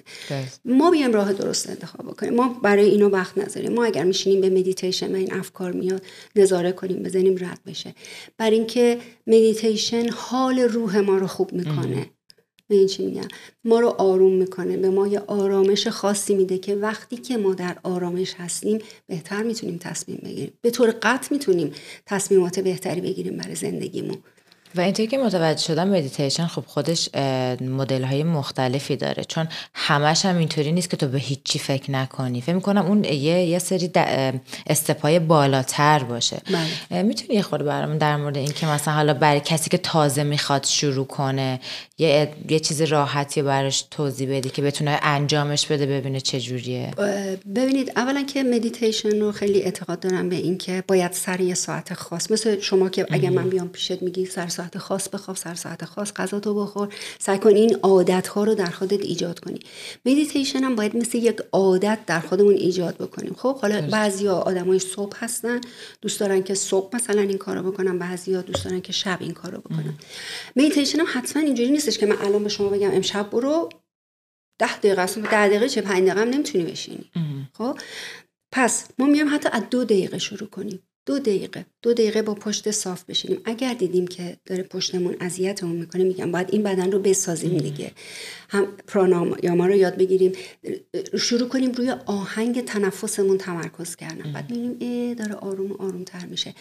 [0.65, 2.33] ما بیایم راه درست انتخاب بکنیم.
[2.33, 3.73] ما برای اینو وقت نذاریم.
[3.73, 6.03] ما اگر میشینیم به مدیتیشن این افکار میاد
[6.35, 7.95] نظاره کنیم بزنیم رد بشه.
[8.37, 12.09] برای اینکه مدیتیشن حال روح ما رو خوب می‌کنه.
[12.69, 13.27] این چی میگم؟
[13.65, 14.77] ما رو آروم می‌کنه.
[14.77, 19.77] به ما یه آرامش خاصی میده که وقتی که ما در آرامش هستیم بهتر می‌تونیم
[19.77, 20.53] تصمیم بگیریم.
[20.61, 21.71] به طور قطع می‌تونیم
[22.05, 24.17] تصمیمات بهتری بگیریم برای زندگیمون.
[24.77, 27.09] و اینطوری که متوجه شدم مدیتیشن خب خودش
[27.61, 29.23] مدل های مختلفی داره.
[29.23, 32.41] چون همش هم اینطوری نیست که تو به هیچی فکر نکنی.
[32.41, 33.13] فکر می‌کنم اون یه,
[33.45, 33.91] یه سری
[34.67, 36.37] استپای بالاتر باشه.
[36.89, 37.03] بله.
[37.03, 40.65] می‌تونی یه خورده برامون در مورد این که مثلا حالا برای کسی که تازه می‌خواد
[40.65, 41.59] شروع کنه
[41.97, 46.91] یه, یه چیز راحتی براش توضیح بدی که بتونه انجامش بده ببینه چه جوریه؟
[47.55, 51.93] ببینید اولا که مدیتیشن رو خیلی اعتقاد دارم به این که باید سر یه ساعت
[51.93, 52.31] خاص.
[52.31, 56.13] مثل شما که اگر من بیام پیشت میگی سر ساعت خاص بخواب سر ساعت خاص
[56.13, 56.93] غذا تو بخور.
[57.19, 59.59] سعی کن این عادت ها رو در خودت ایجاد کنی.
[60.05, 63.35] مدیتیشن هم باید مثل یک عادت در خودمون ایجاد بکنیم.
[63.37, 65.61] خب حالا بعضیا آدمای صبح هستن
[66.01, 69.57] دوست دارن که صبح مثلا این کارو بکنن بعضیا دوست دارن که شب این کارو
[69.57, 69.93] بکنن.
[70.55, 73.69] مدیتیشن هم حتما اینجوری نیستش که من الان به شما بگم امشب برو
[74.59, 77.11] ده دقیقه اصلا ده دقیقه چه پنج دقیقه هم نمی‌تونی بشینی.
[77.53, 77.79] خب
[78.51, 80.86] پس ما میام حتی از دو دقیقه شروع کنیم.
[81.07, 83.41] دو دقیقه دو دقیقه با پشت صاف بشینیم.
[83.45, 87.91] اگر دیدیم که داره پشتمون اذیتمون می‌کنه میگم باید این بدن رو بسازیم دیگه.
[88.49, 90.31] هم پراناما رو یاد بگیریم.
[91.19, 94.33] شروع کنیم روی آهنگ تنفسمون تمرکز کردن.
[94.33, 96.53] بعد می‌بینیم ای داره آروم آروم تر میشه.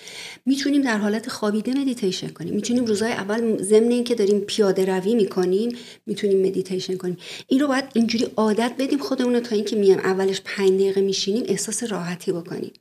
[0.46, 2.54] می‌تونیم در حالت خوابیده مدیتیشن کنیم.
[2.54, 5.76] می‌تونیم روزای اول ضمن اینکه داریم پیاده روی می‌کنیم
[6.06, 7.16] می‌تونیم مدیتیشن کنیم.
[7.46, 11.82] این رو باید اینجوری عادت بدیم خودمون تا اینکه میام اولش پنج دقیقه میشینیم احساس
[11.82, 12.72] راحتی بکنیم.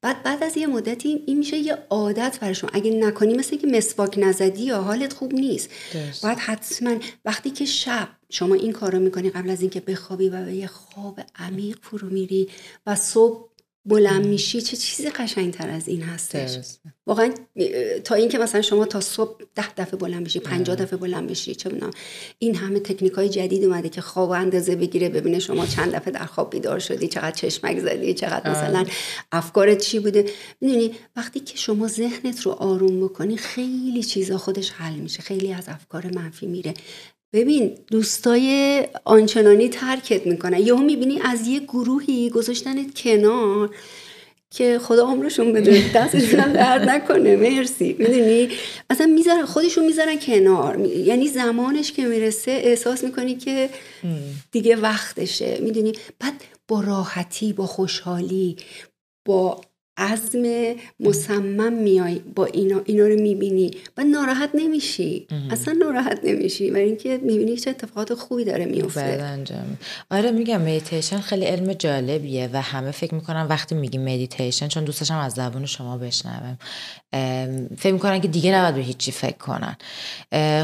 [0.00, 3.66] بعد بعد از یه مدتی این میشه یه عادت برای شما اگه نکنی مثل که
[3.66, 5.70] مسواک نزدی یا حالت خوب نیست.
[6.22, 10.44] باید حتما وقتی که شب شما این کار رو می‌کنی قبل از اینکه بخوابی و
[10.44, 12.48] به یه خواب عمیق فرو میری
[12.86, 13.48] و صبح
[13.86, 16.58] بلند میشی چه چیزی قشنگتر از این هستش؟
[17.06, 17.34] واقعا
[18.04, 21.70] تا اینکه مثلا شما تا صبح ده دفعه بلند بشی پنجاه دفعه بلند بشی چه
[22.38, 26.26] این همه تکنیک های جدید اومده که خواب اندازه بگیره ببینه شما چند دفعه در
[26.26, 28.84] خواب بیدار شدی چقدر چشمک زدی چقدر مثلا
[29.32, 30.30] افکارت چی بوده؟
[30.60, 35.68] می‌دونی وقتی که شما ذهنت رو آروم بکنی خیلی چیزا خودش حل میشه خیلی از
[35.68, 36.74] افکار منفی میره.
[37.32, 40.58] ببین دوستای آنچنانی ترکت می‌کنن.
[40.58, 43.74] یهو می‌بینی از یه گروهی گذاشتنت کنار
[44.50, 47.36] که خدا عمرشون بده دستشون هم درد نکنه.
[47.36, 47.96] مرسی.
[47.98, 48.48] می‌دونی؟
[48.90, 50.80] اصلا می‌ذارن خودشون می‌ذارن کنار.
[50.86, 53.70] یعنی زمانش که می‌رسه احساس می‌کنی که
[54.52, 55.58] دیگه وقتشه.
[55.62, 58.56] می‌دونی؟ بعد با راحتی با خوشحالی
[59.24, 59.60] با
[59.96, 65.26] عزم مصمم میای با اینا اینا رو می‌بینی و ناراحت نمیشی.
[65.50, 66.70] اصلا ناراحت نمیشی.
[66.70, 69.46] و اینکه می‌بینی چه اتفاقات خوبی داره میفته
[70.10, 75.18] آره میگم مدیتیشن خیلی علم جالبیه و همه فکر می‌کنن وقتی میگیم مدیتیشن چون دوستشم
[75.18, 76.58] از زبون شما بشنوم
[77.76, 79.76] فکر می‌کنن که دیگه نباید به هیچی فکر کنن.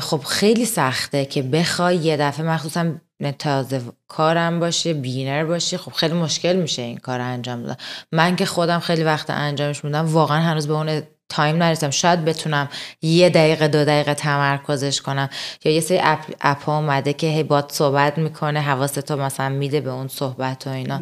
[0.00, 2.92] خب خیلی سخته که بخوای یه دفعه مخصوصا
[3.30, 5.78] تازه کارم باشه beginner باشه.
[5.78, 7.76] خب خیلی مشکل میشه این کار انجام دادن.
[8.12, 11.90] من که خودم خیلی وقت انجامش میدم واقعا هنوز به اون time نرسیدم.
[11.90, 12.68] شاید بتونم
[13.02, 15.28] یه دقیقه دو دقیقه تمرکزش کنم.
[15.64, 19.80] یا یه سری اپ, اپ اومده که هی باد صحبت می‌کنه حواست تو مثلا میده
[19.80, 21.00] به اون صحبت و اینا.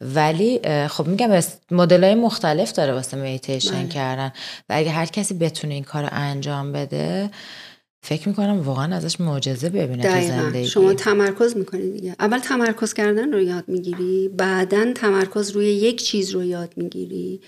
[0.00, 1.40] ولی خب میگم
[1.70, 3.88] مدل های مختلف داره واسه میتیشن بله.
[3.88, 4.32] کردن.
[4.68, 7.30] و اگه هر کسی بتونه این کار رو انجام بده
[8.04, 10.66] فکر می‌کنم واقعا ازش معجزه ببینه تو زندگی.
[10.66, 12.16] شما تمرکز می‌کنی دیگه.
[12.20, 17.40] اول تمرکز کردن رو یاد می‌گیری بعدا تمرکز روی یک چیز رو یاد می‌گیری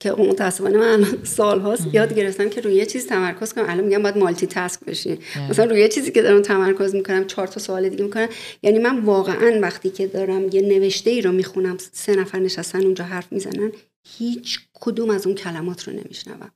[0.00, 3.64] که متاسفانه من سال هاست یاد گرفتم که روی یه چیز تمرکز کنم.
[3.68, 5.18] الان میگم باید مالتی تاسک بشی
[5.50, 8.28] مثلا روی یه چیزی که دارم تمرکز می‌کنم چهار تا سوال دیگه می‌کنم.
[8.62, 13.04] یعنی من واقعا وقتی که دارم یه نوشته ای رو می‌خونم سه نفر نشستن اونجا
[13.04, 13.72] حرف می‌زنن
[14.18, 16.50] هیچ کدوم از اون کلمات رو نمیشنوم.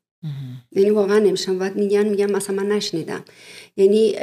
[0.72, 3.24] یعنی واقعا نمیشم باید میگن میگم مثلا من نشنیدم.
[3.76, 4.16] یعنی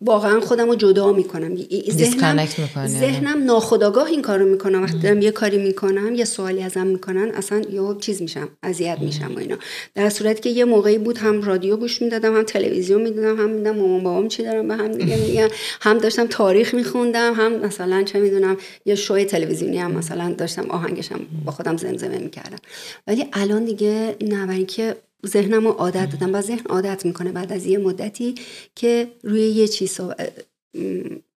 [0.00, 1.56] واقعا خودم رو جدا می‌کنم.
[1.90, 2.46] ذهنم,
[2.86, 4.82] ذهنم ناخداگاه این کارو می‌کنم.
[4.82, 9.34] وقتی دارم یه کاری می‌کنم یه سوالی ازم می‌کنن اصلا یه چیز میشم اذیت میشم
[9.36, 9.56] و اینا.
[9.94, 13.76] در صورتی که یه موقعی بود هم رادیو گوش می‌دادم هم تلویزیون می‌دادم هم میدم
[13.76, 15.48] مامان بابام چی دارم به هم دیگه میگن.
[15.80, 21.20] هم داشتم تاریخ میخوندم هم مثلا چه می‌دونم یه شوی تلویزیونی هم مثلا داشتم آهنگشم
[21.44, 22.58] با خودم زمزمه می‌کردم.
[23.06, 27.66] ولی الان دیگه نه که ذهنم رو عادت دادم و ذهن عادت می‌کنه بعد از
[27.66, 28.34] یه مدتی
[28.74, 30.00] که روی یه چیز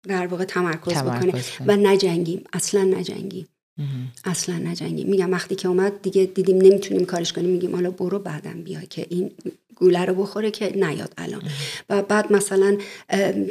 [0.07, 1.33] در واقع تمرکز, بکنه
[1.65, 2.43] و نجنگیم.
[2.53, 3.47] اصلا نجنگیم.
[4.25, 5.07] اصلا نجنگیم.
[5.07, 7.49] میگم وقتی که اومد دیگه دیدیم نمی‌تونیم کارش کنیم.
[7.49, 9.31] میگیم حالا برو بعدم بیا که این
[9.79, 11.41] گوله رو بخوره که نیاد الان.
[11.89, 12.77] و بعد مثلا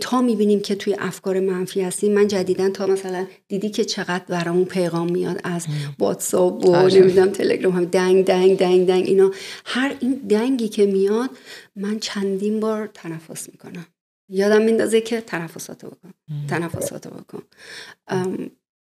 [0.01, 4.65] تا می‌بینیم که توی افکار منفی هستیم من جدیدا تا مثلا دیدی که چقدر برامون
[4.65, 5.67] پیغام میاد از
[5.99, 6.95] واتساپ و آره.
[6.95, 9.31] نمی‌دونم تلگرام هم دنگ دنگ دنگ دنگ اینا.
[9.65, 11.31] هر این دنگی که میاد
[11.77, 13.87] من چندین بار تنفس می‌کنم.
[14.29, 16.15] یادم میندازه که تنفساتو بکن.
[16.49, 17.43] تنفساتو بکن.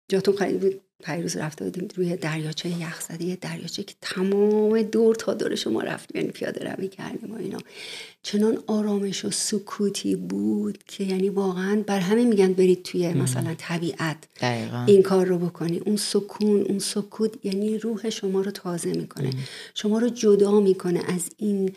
[0.09, 5.33] جاتون خیلی بود پیروز رفته بودیم روی دریاچه یخزده یه دریاچه که تمام دور تا
[5.33, 7.57] دور شما رفتیم یعنی پیاده روی کردیم و اینا.
[8.23, 14.17] چنان آرامش و سکوتی بود که یعنی واقعا بر همه میگن برید توی مثلا طبیعت
[14.87, 15.79] این کار رو بکنی.
[15.79, 19.29] اون سکون اون سکوت یعنی روح شما رو تازه می‌کنه.
[19.73, 21.71] شما رو جدا می‌کنه از این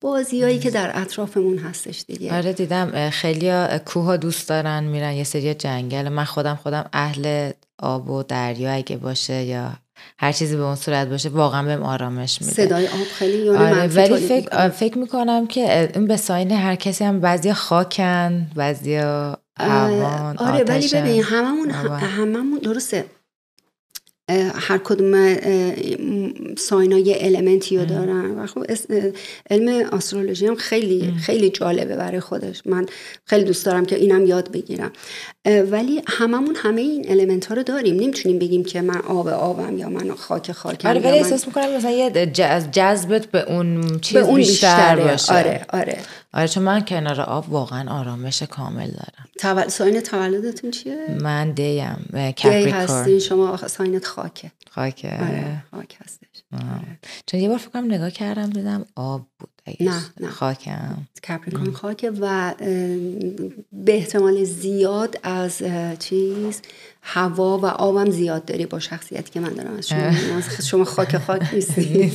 [0.00, 2.36] بازیایی که در اطرافمون هستش دیگه.
[2.36, 6.08] آره دیدم خیلی کوه دوست دارن میرن یه سری جنگل.
[6.08, 9.72] من خودم خودم اهل آب و دریا اگه باشه یا
[10.18, 12.52] هر چیزی به اون صورت باشه واقعا بهم آرامش میده.
[12.52, 17.20] صدای آب خیلی آره ولی فکر, فکر می‌کنم که این به ساین هر کسی هم
[17.20, 18.94] بعضی خاکن بعضی
[19.58, 23.04] هوان آره ولی ببین هممون هممون درسته.
[24.54, 25.36] هر کدوم
[26.56, 28.30] sign ا یه element ی رو دارن.
[28.30, 28.64] و خب
[29.50, 32.62] علم astrology هم خیلی خیلی جالبه برای خودش.
[32.66, 32.86] من
[33.24, 34.92] خیلی دوست دارم که اینم یاد بگیرم.
[35.46, 37.94] ولی هممون همه این element ها رو داریم.
[37.94, 41.90] نمی‌تونیم بگیم که من آب آبم یا من خاک خاکم آره ولی احساس می‌کنم مثلا
[41.90, 42.26] یه
[42.72, 45.34] جذبت به اون چیز به اون بیشتر باشه.
[45.34, 45.98] آره آره.
[46.34, 49.26] آره چون من کنار آب واقعا آرامش کامل دارم.
[49.38, 49.68] تول...
[49.68, 54.50] sign تولدتون چیه؟ من دیم دی هستی شما sign ت خاکه.
[54.70, 55.08] خاکه.
[55.08, 56.42] آره خاک هستش.
[56.52, 56.98] آره.
[57.26, 59.55] چون یه بار فکرم نگاه کردم دیدم آب بود.
[59.80, 60.28] نه نه.
[60.28, 60.96] خاکم.
[61.28, 62.54] کپریکون خاکه و
[63.72, 65.62] به احتمال زیاد از
[65.98, 66.60] چیز
[67.02, 70.10] هوا و آبم زیاد داری با شخصیتی که من دارم از شما.
[70.62, 72.12] شما خاک خاک نیستی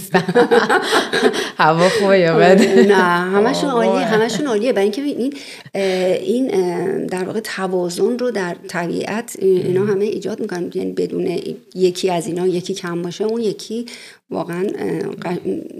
[1.58, 2.93] هوا خوبه یا آره، بده نه.
[3.38, 4.74] همشون عالیه همشون عالیه.
[4.74, 5.34] برای اینکه این
[6.22, 6.47] این
[7.06, 10.72] در واقع توازن رو در طبیعت اینا همه ایجاد می‌کنن.
[10.74, 11.39] یعنی بدون
[11.76, 13.86] یکی از اینا یکی کم باشه اون یکی
[14.30, 14.68] واقعا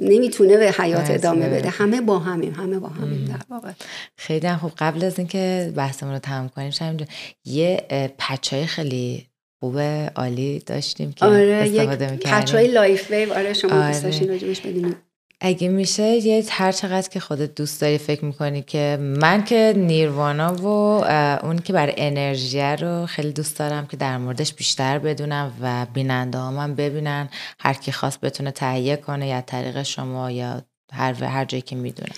[0.02, 1.61] نمی‌تونه به حیات ادامه بده.
[1.70, 3.26] همه با همیم همه با همیم.
[3.26, 3.72] در واقع.
[4.18, 4.72] خیلی خوب.
[4.78, 7.08] قبل از اینکه بحثمون رو تمام کنیم شاید
[7.46, 7.86] یه
[8.18, 9.28] patch ای خیلی
[9.60, 9.80] خوب
[10.16, 13.34] عالی داشتیم که آره استفاده یک patch ای LifeWave.
[13.34, 13.88] آره شما آره.
[13.88, 14.98] دوست داشتین راجبش بدونید
[15.44, 20.56] اگه میشه یه هر چقدر که خودت دوست داری فکر می‌کنی که من که Nirvana
[20.56, 20.68] و
[21.46, 26.38] اون که برای انرژی رو خیلی دوست دارم که در موردش بیشتر بدونم و بیننده
[26.38, 27.30] ها من ببینن.
[27.60, 32.12] هر کی خواست بتونه تهیه کنه یا طریق شما یا هر هر جایی که می‌دونه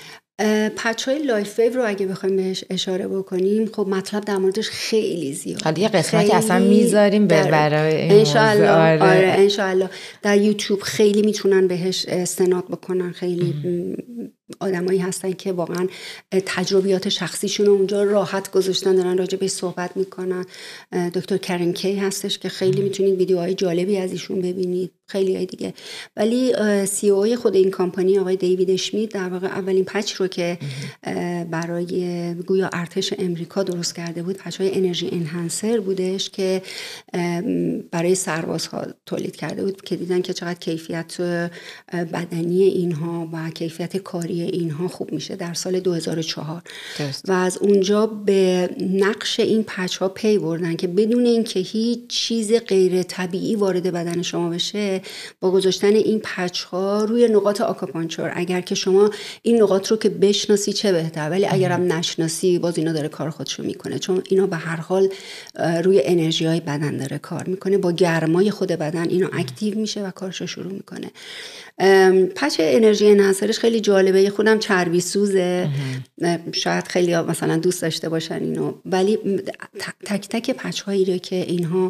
[0.76, 5.62] patch های LifeWave رو اگه بخوایم بهش اشاره بکنیم خب مطلب در موردش خیلی زیاد.
[5.62, 9.90] حالا یه قسمتی اصلا می‌ذاریم به برای این انشالله آره, آره انشالله
[10.22, 13.54] در یوتیوب خیلی می‌تونن بهش استناد بکنن خیلی
[14.60, 15.88] آدمایی هستن که واقعا
[16.46, 20.46] تجربیات شخصیشون اونجا راحت گذاشتن دارن راجع به صحبت می‌کنن.
[21.14, 24.92] دکتر کرن کی هستش که خیلی می‌تونید ویدیوهای جالبی از ایشون ببینید.
[25.08, 25.74] خیلی های دیگه.
[26.18, 26.54] ولی
[26.86, 30.58] سی او خود این کامپانی آقای دیوید اشمیت در واقع اولین پچ رو که
[31.52, 36.62] برای گویا ارتش امریکا درست کرده بود پچ های انرژی انهانسر بودش که
[37.92, 41.22] برای سربازها تولید کرده بود که دیدن که چقدر کیفیت
[41.94, 46.62] بدنی اینها و کیفیت کاری اینها خوب میشه در سال 2004
[47.28, 52.54] و از اونجا به نقش این patch ها پی بردن که بدون اینکه هیچ چیز
[52.54, 55.02] غیر طبیعی وارد بدن شما بشه
[55.40, 58.32] با گذاشتن این patch ها روی نقاط acupuncture.
[58.36, 59.10] اگر که شما
[59.42, 63.54] این نقاط رو که بشناسی چه بهتر ولی اگرم نشناسی باز اینا داره کار خودش
[63.54, 64.00] رو می‌کنه.
[64.00, 65.10] چون اینا به هر حال
[65.84, 67.78] روی انرژی های بدن داره کار می‌کنه.
[67.78, 71.12] با گرمای خود بدن اینا active میشه و کارش رو شروع می‌کنه.
[72.36, 75.70] پچ انرژی انحصارش خیلی جالبه خودم چربی سوزه.
[76.52, 78.74] شاید خیلی مثلا دوست داشته باشن اینو.
[78.86, 79.18] ولی
[80.06, 81.90] تک تک پچ هایی رو که اینها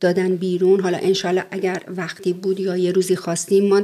[0.00, 3.82] دادن بیرون حالا انشالله اگر وقتی بود یا یه روزی خواستیم من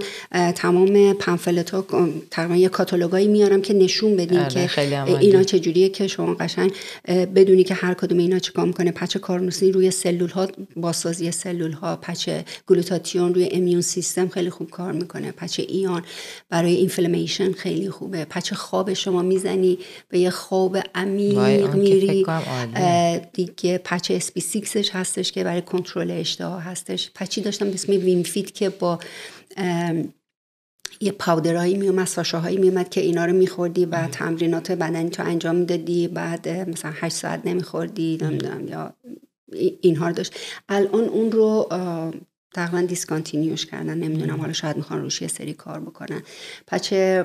[0.53, 1.87] تمام پنفلت ها
[2.31, 6.73] تقریبا یه کاتالوگایی میارم که نشون بدیم آره، که اینا چجوریه که شما قشنگ
[7.09, 8.91] بدونی که هر کدوم اینا چیکار می‌کنه.
[8.91, 12.31] پچ کارنوسین روی سلول ها بازسازی سلول ها patch
[12.67, 15.33] گلوتاتیون روی immune system خیلی خوب کار می‌کنه.
[15.33, 16.03] patch Aeon
[16.51, 16.77] برای
[17.15, 18.25] inflammation خیلی خوبه.
[18.25, 22.27] patch خواب شما می‌زنی به یه خواب عمیق میری.
[23.33, 27.11] دیگه پچ اسپی سیکسش هستش که برای کنترل اشتها هستش.
[27.15, 28.99] patch ی داشتم به اسم Winfit که با
[31.01, 35.23] یه powder هایی میومد sachet هایی میومد که اینا رو میخوردی و تمرینات بدنی تو
[35.23, 38.93] انجام می‌دادی بعد مثلا هشت ساعت نمیخوردی نمی‌دونم یا
[39.81, 40.35] اینها رو داشت.
[40.69, 41.69] الان اون رو
[42.55, 43.99] تقریبا دیسکانتینیوش کردن.
[43.99, 46.23] نمی‌دونم حالا شاید می‌خوان روش یه سری کار بکنن.
[46.67, 47.25] پچه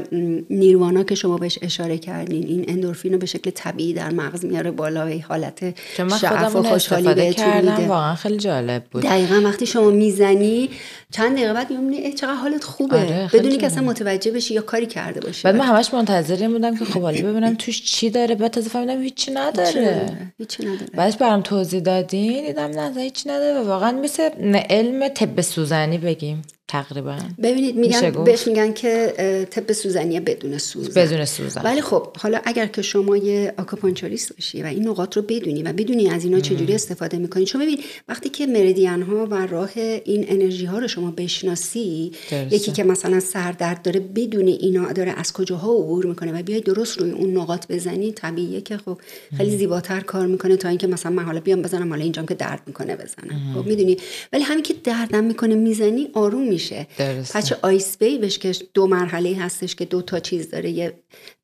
[0.50, 4.72] نیروانا که شما بهش اشاره کردین این اندورفین رو به شکل طبیعی در مغز میاره
[4.72, 5.80] بالا و حالت
[6.22, 7.88] شعف و خوشحالی بهتون میده.
[7.88, 9.04] واقعا خیلی جالب بود.
[9.04, 10.70] دقیقا وقتی شما می‌زنی
[11.12, 12.98] چند دقیقه بعد می‌بینی چقدر حالت خوبه.
[12.98, 15.44] آره بدونی که اصلا متوجه بشی یا کاری کرده باشی.
[15.44, 18.36] بعد من همش منتظر بودم که خب حالا ببینم توش چی داره.
[18.36, 20.32] بعد تازه فهمیدم هیچی نداره.
[20.38, 20.92] هیچی نداره.
[20.94, 24.30] بعدش برام توضیح دادین دیدم نه هیچ نداره و واقعا مثل
[24.70, 26.42] علم طب سوزنی بگیم.
[26.68, 27.18] تقریبا.
[27.44, 29.14] ببینید میگن بهش میگن که
[29.52, 31.62] طب سوزنی بدون سوزن بدون سوزن.
[31.62, 35.74] ولی خب حالا اگر که شما یه آکوپانچوریست باشی و این نقاط رو بدونی و
[35.74, 37.46] بدونی از اینا چجوری استفاده می‌کنی.
[37.46, 42.12] چون ببین وقتی که مریدین ها و راه این انرژی ها رو شما بشناسی
[42.52, 46.98] یکی که مثلا سردرد داره بدون اینا داره از کجاها عبور می‌کنه و بیای درست
[46.98, 48.98] روی اون نقاط بزنی طبیعیه که خب
[49.38, 52.62] خیلی زیباتر کار می‌کنه تا اینکه مثلا من حالا بیام بزنم حالا اینجام که درد
[52.68, 53.54] می‌کنه بزنم.
[53.56, 53.98] خب می‌دونی؟
[54.34, 56.88] ولی همین که دردم می‌کنه می‌زنی آروم نمیشه
[57.34, 60.94] پچ آیس بیبش که دو مرحله هستش که دو تا چیز داره یه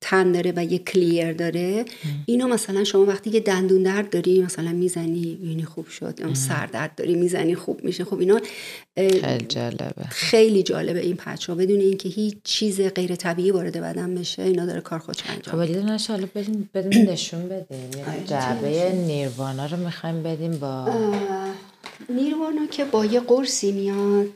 [0.00, 1.84] تن داره و یه کلیر داره.
[2.26, 6.20] اینو مثلا شما وقتی که دندون درد داری مثلا می‌زنی یعنی خوب شد.
[6.20, 8.04] یا سر درد داری می‌زنی خوب میشه.
[8.04, 8.40] خب اینا
[8.96, 10.04] خیلی جالبه.
[10.08, 14.66] خیلی جالبه این پچ ها بدون اینکه هیچ چیز غیر طبیعی وارد بدن بشه اینا
[14.66, 15.74] داره کار خودش انجام خب ولی
[16.08, 16.68] حالا بدیم
[17.12, 17.90] نشون بدیم.
[17.98, 20.88] یعنی جعبه نیروانا رو می‌خوایم بدیم با
[22.08, 24.26] نیروانا که با یه قرصی میاد.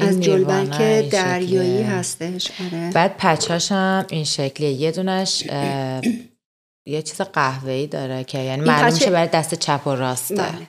[0.00, 0.78] از جلبک
[1.10, 2.90] دریایی هستش آره.
[2.90, 4.70] بعد پچاش هم این شکلیه.
[4.70, 5.42] یه دونش
[6.86, 10.66] یه چیز قهوه‌ای داره که یعنی معلوم میشه برای دست چپ و راسته بله.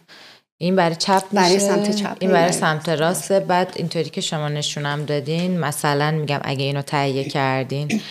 [0.57, 2.17] این برای چپ برای سمت چپ.
[2.19, 7.23] این برای سمت راسته بعد اینطوری که شما نشونم دادین مثلا میگم اگه اینو تهیه
[7.23, 8.01] کردین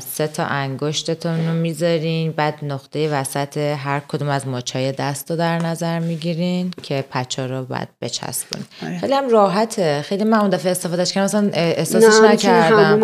[0.00, 5.58] سه تا انگشتتون رو می‌ذارین بعد نقطه وسط هر کدوم از مچای دست رو در
[5.58, 8.98] نظر می‌گیرین که پچا رو بعد بچسبون آره.
[8.98, 10.02] خیلی هم راحته.
[10.02, 13.02] خیلی من اون دفعه استفادهش کردم مثلا احساسش نکردم.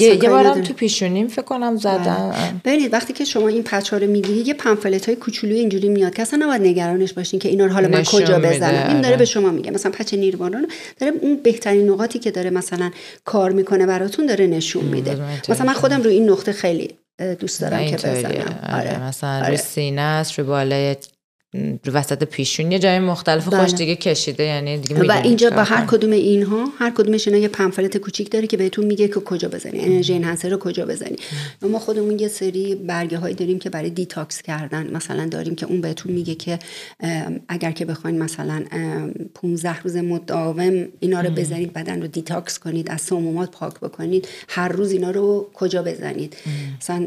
[0.00, 2.54] یه, یه بارم تو پیشونیم فکر کنم زدم آره.
[2.64, 6.22] ببینید وقتی که شما این پچا رو می‌گیرید یه پمفلت های کوچولوی اینجوری میاد که
[6.22, 8.88] اصلا نباید نگرانش باشین که اینا رو حالا من کجا بزنم.
[8.88, 9.24] این داره به آره.
[9.24, 9.70] شما میگه.
[9.70, 10.58] مثلا پچ نیروانا
[11.00, 12.90] داره اون بهترین نقاطی که داره مثلا
[13.24, 15.18] کار می‌کنه براتون داره نشون میده.
[15.48, 16.94] مثلا من خودم رو این نقطه خیلی
[17.38, 18.80] دوست دارم که بزنم آره.
[18.80, 19.02] آره.
[19.02, 19.48] مثلا آره.
[19.48, 21.13] روی سینه است روی بالای رو
[21.92, 23.62] وسط پیشون یه جای مختلف بله.
[23.62, 27.48] خوش دیگه کشیده یعنی دیگه و اینجا با هر کدوم اینها هر کدومش اینا یه
[27.48, 29.80] pamphlet کوچیک داره که بهتون میگه که کجا بزنی.
[29.80, 31.16] Energy Enhancer رو کجا بزنی.
[31.62, 34.96] ما خودمون یه سری برگه هایی داریم که برای detox کردن.
[34.96, 36.58] مثلا داریم که اون بهتون میگه که
[37.48, 38.64] اگر که بخواین مثلا
[39.34, 44.68] 15 روز مداوم اینا رو بزنید بدن رو detox کنید از سمومات پاک بکنید هر
[44.68, 46.36] روز اینا رو کجا بزنید.
[46.80, 47.06] مثلا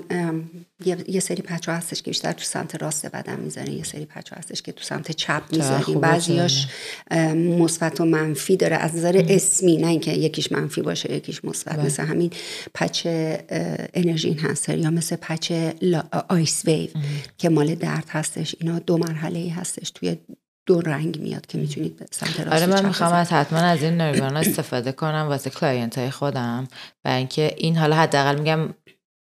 [0.86, 4.30] یه سری patch ه هستش که بیشتر تو سمت راست بدن می‌زنه یه سری patch
[4.30, 6.67] ه هستش که تو سمت چپ می‌ذاریم بعضیاش
[7.36, 8.75] مثبت و منفی داره.
[8.75, 11.75] از نظر اسمی نه اینکه یکیش منفی باشه یکیش مثبت.
[11.75, 11.86] بله.
[11.86, 12.32] مثل همین
[12.73, 13.07] patch
[13.93, 15.51] Energy Enhancer یا مثل patch
[16.30, 16.89] IceWave
[17.38, 18.55] که مال درد هستش.
[18.59, 19.91] اینا دو مرحله هستش.
[19.91, 20.17] توی
[20.65, 23.93] دو رنگ میاد که می‌تونید به سمت راست آره من می‌خوام از حتما از این
[23.93, 26.67] Nirvana استفاده کنم واسه client های خودم.
[27.05, 28.73] و اینکه این حالا حداقل میگم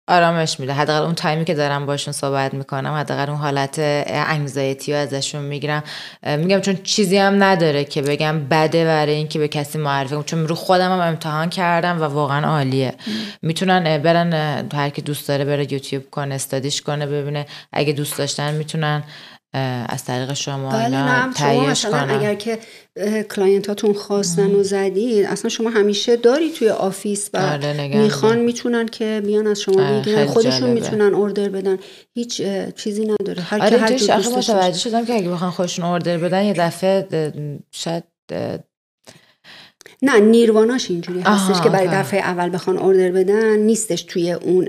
[0.09, 0.72] آرامش میده.
[0.72, 3.74] حداقل اون تایمی که دارم باشون صحبت می‌کنم حداقل اون حالت
[4.09, 5.82] anxiety رو ازشون می‌گیرم.
[6.26, 10.24] میگم چون چیزی هم نداره که بگم بده برای اینکه به کسی معرفی کنم.
[10.24, 12.94] چون رو خودم هم امتحان کردم و واقعا عالیه.
[13.42, 14.32] می‌تونن برن
[14.72, 17.46] هر کی دوست داره بره یوتیوب کنه study ش کنه ببینه.
[17.72, 19.03] اگه دوست داشتن می‌تونن
[19.88, 22.59] از طریق شما بله شما مثلا اگر که
[23.30, 28.86] client اتون خواستن و زدید اصلا شما همیشه داری توی office و آره می‌خوان می‌تونن
[28.86, 31.78] که بیان از شما بگیرن خودشون می‌تونن order بدن.
[32.14, 32.42] هیچ
[32.76, 33.42] چیزی نداره.
[33.42, 33.92] هر آره هر
[34.36, 37.32] متوجه شدم که اگه بخوان خودشون اوردر بدن یه دفعه
[37.70, 38.05] شاید
[40.05, 44.68] نه نیرواناش اینجوری هستش که برای دفعه اول بخوان اوردر بدن نیستش توی اون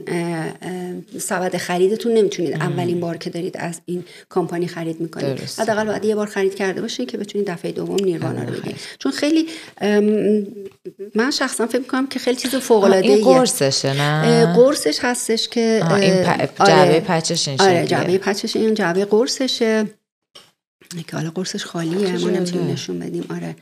[1.20, 5.40] سبد خریدتون نمی‌تونید اولین بار که دارید از این کمپانی خرید می‌کنید.
[5.60, 9.12] حداقل باید یه بار خرید کرده باشین که بتونید دفعه دوم نیروانا رو بگیرید چون
[9.12, 9.48] خیلی
[11.16, 15.84] من شخصا فکر می‌کنم که خیلی چیز فوق العاده این قرصشه نه؟ قرصش هستش که
[16.02, 17.00] این جعبه آره.
[17.00, 19.86] پچش این آره جعبه پچش این جعبه قرصشه.
[21.02, 23.26] که حالا قرصش خالیه ما نمی‌تونیم نشون بدیم.
[23.30, 23.56] آره.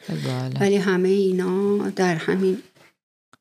[0.59, 2.57] ولی همه اینا در همین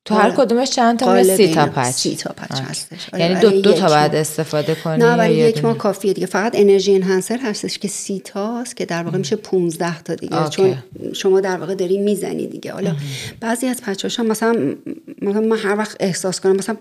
[0.05, 3.09] تو هر کدومش چند تا سی تا پچ؟ سی تا پچ هستش.
[3.13, 6.27] آره یعنی دو, دو تا باید استفاده کنی نه ولی یک ما کافیه دیگه.
[6.27, 10.49] فقط انرژی انهانسر هستش که سی تاست که در واقع میشه 15 تا دیگه.
[10.49, 10.77] چون
[11.13, 12.71] شما در واقع داری می‌زنی دیگه.
[12.71, 12.95] حالا
[13.39, 14.75] بعضی از پچاش هم مثلا
[15.21, 16.77] مثلا من هر وقت احساس کنم مثلا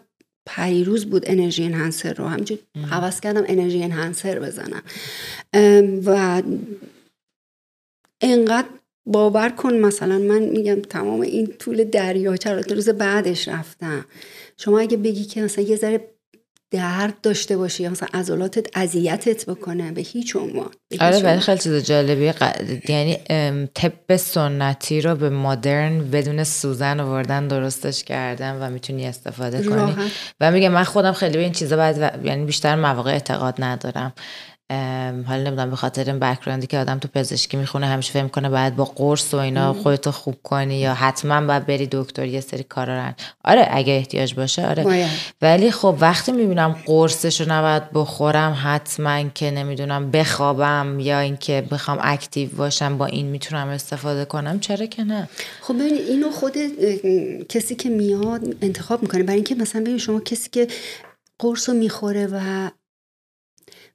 [0.47, 2.27] پریروز بود انرژی انهانسر رو.
[2.27, 2.59] همینجور
[2.91, 4.83] حواس کردم انرژی انهانسر بزنم.
[6.07, 6.43] و
[8.21, 8.69] انقدر
[9.07, 14.05] باور کن مثلا من میگم تمام این طول دریاچه رو روز بعدش رفتم.
[14.57, 16.01] شما اگه بگی که مثلا یه ذره
[16.73, 21.85] درد داشته باشی یا مثلا عضلاتت اذیتت بکنه به هیچ عنوان آره ولی خیلی چیز
[21.85, 22.33] جالبی
[22.89, 23.19] یعنی
[23.75, 29.95] طب سنتی رو به مدرن بدون سوزن آوردن درستش کردن و می‌تونی استفاده کنی.
[30.41, 34.13] و میگم من خودم خیلی به این چیزا بعد یعنی بیشتر مواقع اعتقاد ندارم.
[35.27, 38.77] حالا نمی‌دونم به خاطر این بکراندی که آدم تو پزشکی می‌خونه همیشه فهم کنه باید
[38.77, 42.95] با قرص و اینا خودتو خوب کنی یا حتما باید بری دکتر یه سری کارا
[42.95, 43.15] رن
[43.45, 45.09] آره اگه احتیاج باشه آره.
[45.43, 51.99] ولی خب وقتی می‌بینم قرصش رو نباید بخورم حتما که نمی‌دونم بخوابم یا اینکه بخوام
[52.01, 54.61] اکتیو باشم با این می‌تونم استفاده کنم.
[54.61, 55.29] چرا که نه؟
[55.61, 56.57] خب ببین اینو خود
[57.49, 59.23] کسی که میاد انتخاب می‌کنه.
[59.23, 60.69] برای اینکه مثلا ببین شما کسی که
[61.39, 62.71] قرص رو می‌خوره و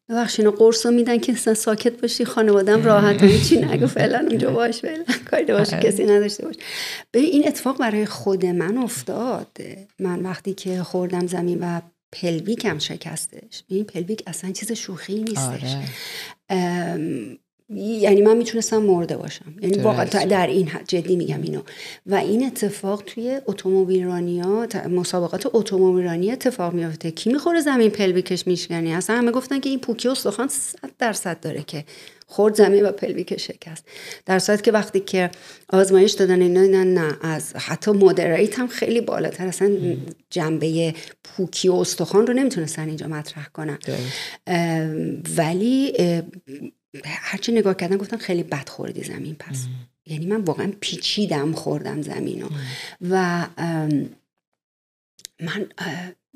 [0.10, 4.80] ببخشید قرص رو میدن که اصلا ساکت باشی خانوادم راحت هیچی نگو فعلا اونجا باش
[4.80, 5.84] فعلا کاری باش آره.
[5.84, 6.56] کسی نداشته باش
[7.12, 9.58] به این اتفاق برای خود من افتاد
[10.00, 11.82] من وقتی که خوردم زمین و
[12.12, 15.76] pelvic م شکستش این pelvic اصلا چیز شوخی نیستش
[16.50, 17.38] آره.
[17.70, 19.54] یعنی من می‌تونستم مرده باشم.
[19.62, 21.62] یعنی واقعا در این حد جدی میگم اینو.
[22.06, 27.12] و این اتفاق توی اتومبیلرانیا مسابقات اتومبیلرانی اتفاق میافته.
[27.12, 31.40] کی می‌خوره زمین pelvic ش میشکنی؟ اصلا همه گفتن که این پوکی استخوان 100 درصد
[31.40, 31.86] داره که
[32.28, 33.86] خورد زمین و pelvic شکست.
[34.26, 35.30] در صورت که وقتی که
[35.70, 39.48] آزمایش دادن اینا نه, نه از حتی مدریت هم خیلی بالاتر.
[39.48, 39.78] اصلا
[40.30, 40.94] جنبه
[41.24, 43.80] پوکی و استخوان رو نمی‌تونستن اینجا مطرح کنن.
[45.38, 45.94] ولی
[47.06, 49.66] هرچی نگاه کردن گفتن خیلی بد خوردی زمین پس.
[50.06, 52.46] یعنی من واقعا پیچیدم خوردم زمین
[53.02, 53.48] و
[55.40, 55.68] من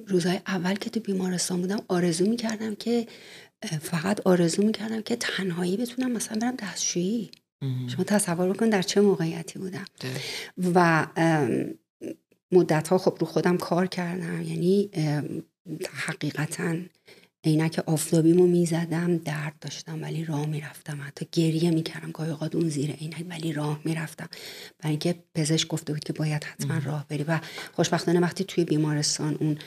[0.07, 3.07] روزهای اول که تو بیمارستان بودم آرزو می‌کردم که
[3.81, 7.31] فقط آرزو می‌کردم که تنهایی بتونم مثلا برم دستشویی.
[7.87, 9.85] شما تصور بکن در چه موقعیتی بودم.
[10.75, 11.07] و
[12.51, 14.41] مدت ها خب رو خودم کار کردم.
[14.41, 14.89] یعنی
[15.93, 16.75] حقیقتا
[17.43, 20.99] عینک آفتابیمو می‌زدم درد داشتم ولی راه می‌رفتم.
[21.01, 22.11] حتی گریه می‌کردم.
[22.11, 24.29] گاهی اوقات اون زیر عینک ولی راه می‌رفتم.
[24.79, 27.23] برای اینکه پزشک گفته بود که باید حتما راه بری.
[27.23, 27.39] و
[27.73, 29.57] خوشبختانه وقتی توی بیمارستان اون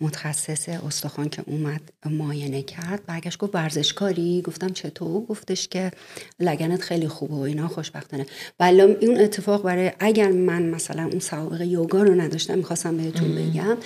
[0.00, 3.06] متخصص استخوان که اومد معاینه کرد.
[3.06, 5.90] برگشت گفت ورزشکاری؟ گفتم چطور؟ گفتش که
[6.40, 8.26] لگنت خیلی خوبه و اینا خوشبختانه.
[8.60, 13.76] ولی اون اتفاق برای اگر من مثلا اون سوابق یوگا رو نداشتم می‌خواستم بهتون بگم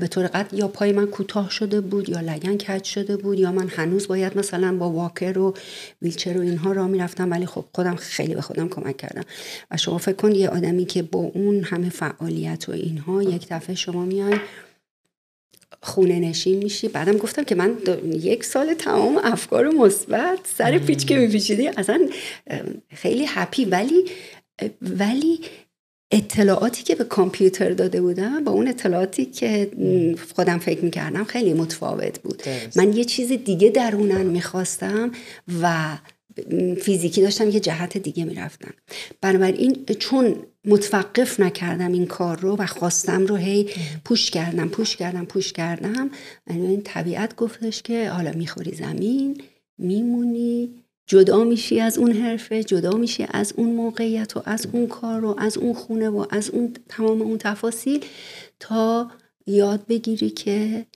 [0.00, 3.52] به طور قد یا پای من کوتاه شده بود یا لگن کج شده بود یا
[3.52, 5.54] من هنوز باید مثلا با واکر و
[6.02, 9.24] ویلچر و اینها را می‌رفتم ولی خب خودم خیلی به خودم کمک کردم.
[9.70, 13.74] و شما فکر کن یه آدمی که با اون همه فعالیت و اینها یک دفعه
[13.74, 14.36] شما میای
[15.82, 16.88] خونه نشین میشی.
[16.88, 17.76] بعدم گفتم که من
[18.12, 21.68] یک سال تمام افکار مثبت سر پیچ که میپیچیدی.
[21.68, 22.08] اصلا
[22.94, 24.04] خیلی هپی ولی
[24.82, 25.40] ولی
[26.10, 29.70] اطلاعاتی که به کامپیوتر داده بودم با اون اطلاعاتی که
[30.34, 32.42] خودم فکر می‌کردم خیلی متفاوت بود.
[32.76, 35.12] من یه چیز دیگه درونن می‌خواستم
[35.62, 35.98] و
[36.80, 38.74] فیزیکی داشتم یه جهت دیگه می‌رفتم.
[39.20, 43.70] بنابراین چون متوقف نکردم این کار رو و خواستم رو هی
[44.04, 46.10] پوش کردم پوش کردم پوش کردم
[46.46, 49.42] این طبیعت گفتش که حالا می‌خوری زمین
[49.78, 50.74] میمونی
[51.06, 55.34] جدا میشی از اون حرفه جدا میشی از اون موقعیت و از اون کار و
[55.38, 58.04] از اون خونه و از اون تمام اون تفاصیل
[58.60, 59.10] تا
[59.46, 60.86] یاد بگیری که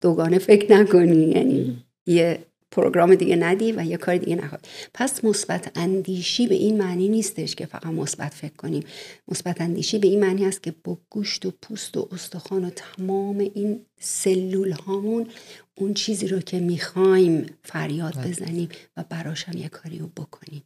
[0.00, 1.30] دوگانه فکر نکنی.
[1.30, 1.76] یعنی
[2.06, 2.38] یه
[2.70, 7.54] پروگرام دیگه ندی و یه کار دیگه نخواد پس مثبت اندیشی به این معنی نیستش
[7.54, 8.84] که فقط مثبت فکر کنیم.
[9.28, 13.38] مثبت اندیشی به این معنی است که با گوشت و پوست و استخوان و تمام
[13.38, 15.26] این سلول هامون
[15.74, 18.28] اون چیزی رو که می‌خوایم فریاد بله.
[18.28, 20.62] بزنیم و براش هم یه کاری رو بکنیم.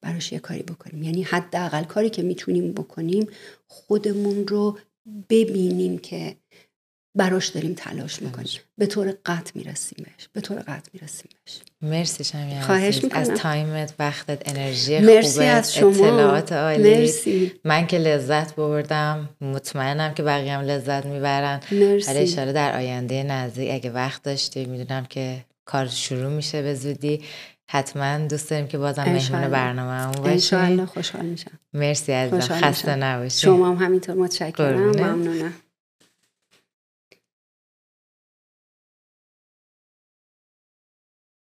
[0.00, 1.02] براش یه کاری بکنیم.
[1.02, 3.26] یعنی حداقل کاری که می‌تونیم بکنیم
[3.66, 4.78] خودمون رو
[5.30, 6.36] ببینیم که
[7.18, 8.48] براش داریم تلاش می‌کنیم.
[8.78, 13.20] به طور قطع می‌رسیم بهش به طور قطع می‌رسیم بهش مرسی شمی خواهش می‌کنم.
[13.20, 15.88] از تایمت وقتت انرژی مرسی خوبه از شما.
[15.88, 16.94] اطلاعات عالی.
[16.94, 17.52] مرسی.
[17.64, 19.28] من که لذت بردم.
[19.40, 21.60] مطمئنم که بقیه هم لذت می‌برن.
[21.72, 22.10] مرسی.
[22.10, 23.74] ولی اشاره در آینده نزدیک.
[23.74, 27.24] اگه وقت داشتی می‌دونم که کار شروع میشه به زودی.
[27.70, 30.30] حتما دوست داریم که بازم مهمون برنامه هم باشی.
[30.30, 31.58] انشالله خوشحال میشم.
[31.74, 32.60] مرسی عزیزم.
[32.60, 33.40] خسته نباشی.
[33.40, 34.80] شما هم همینطور متشکرم.
[34.80, 35.52] ممنونم.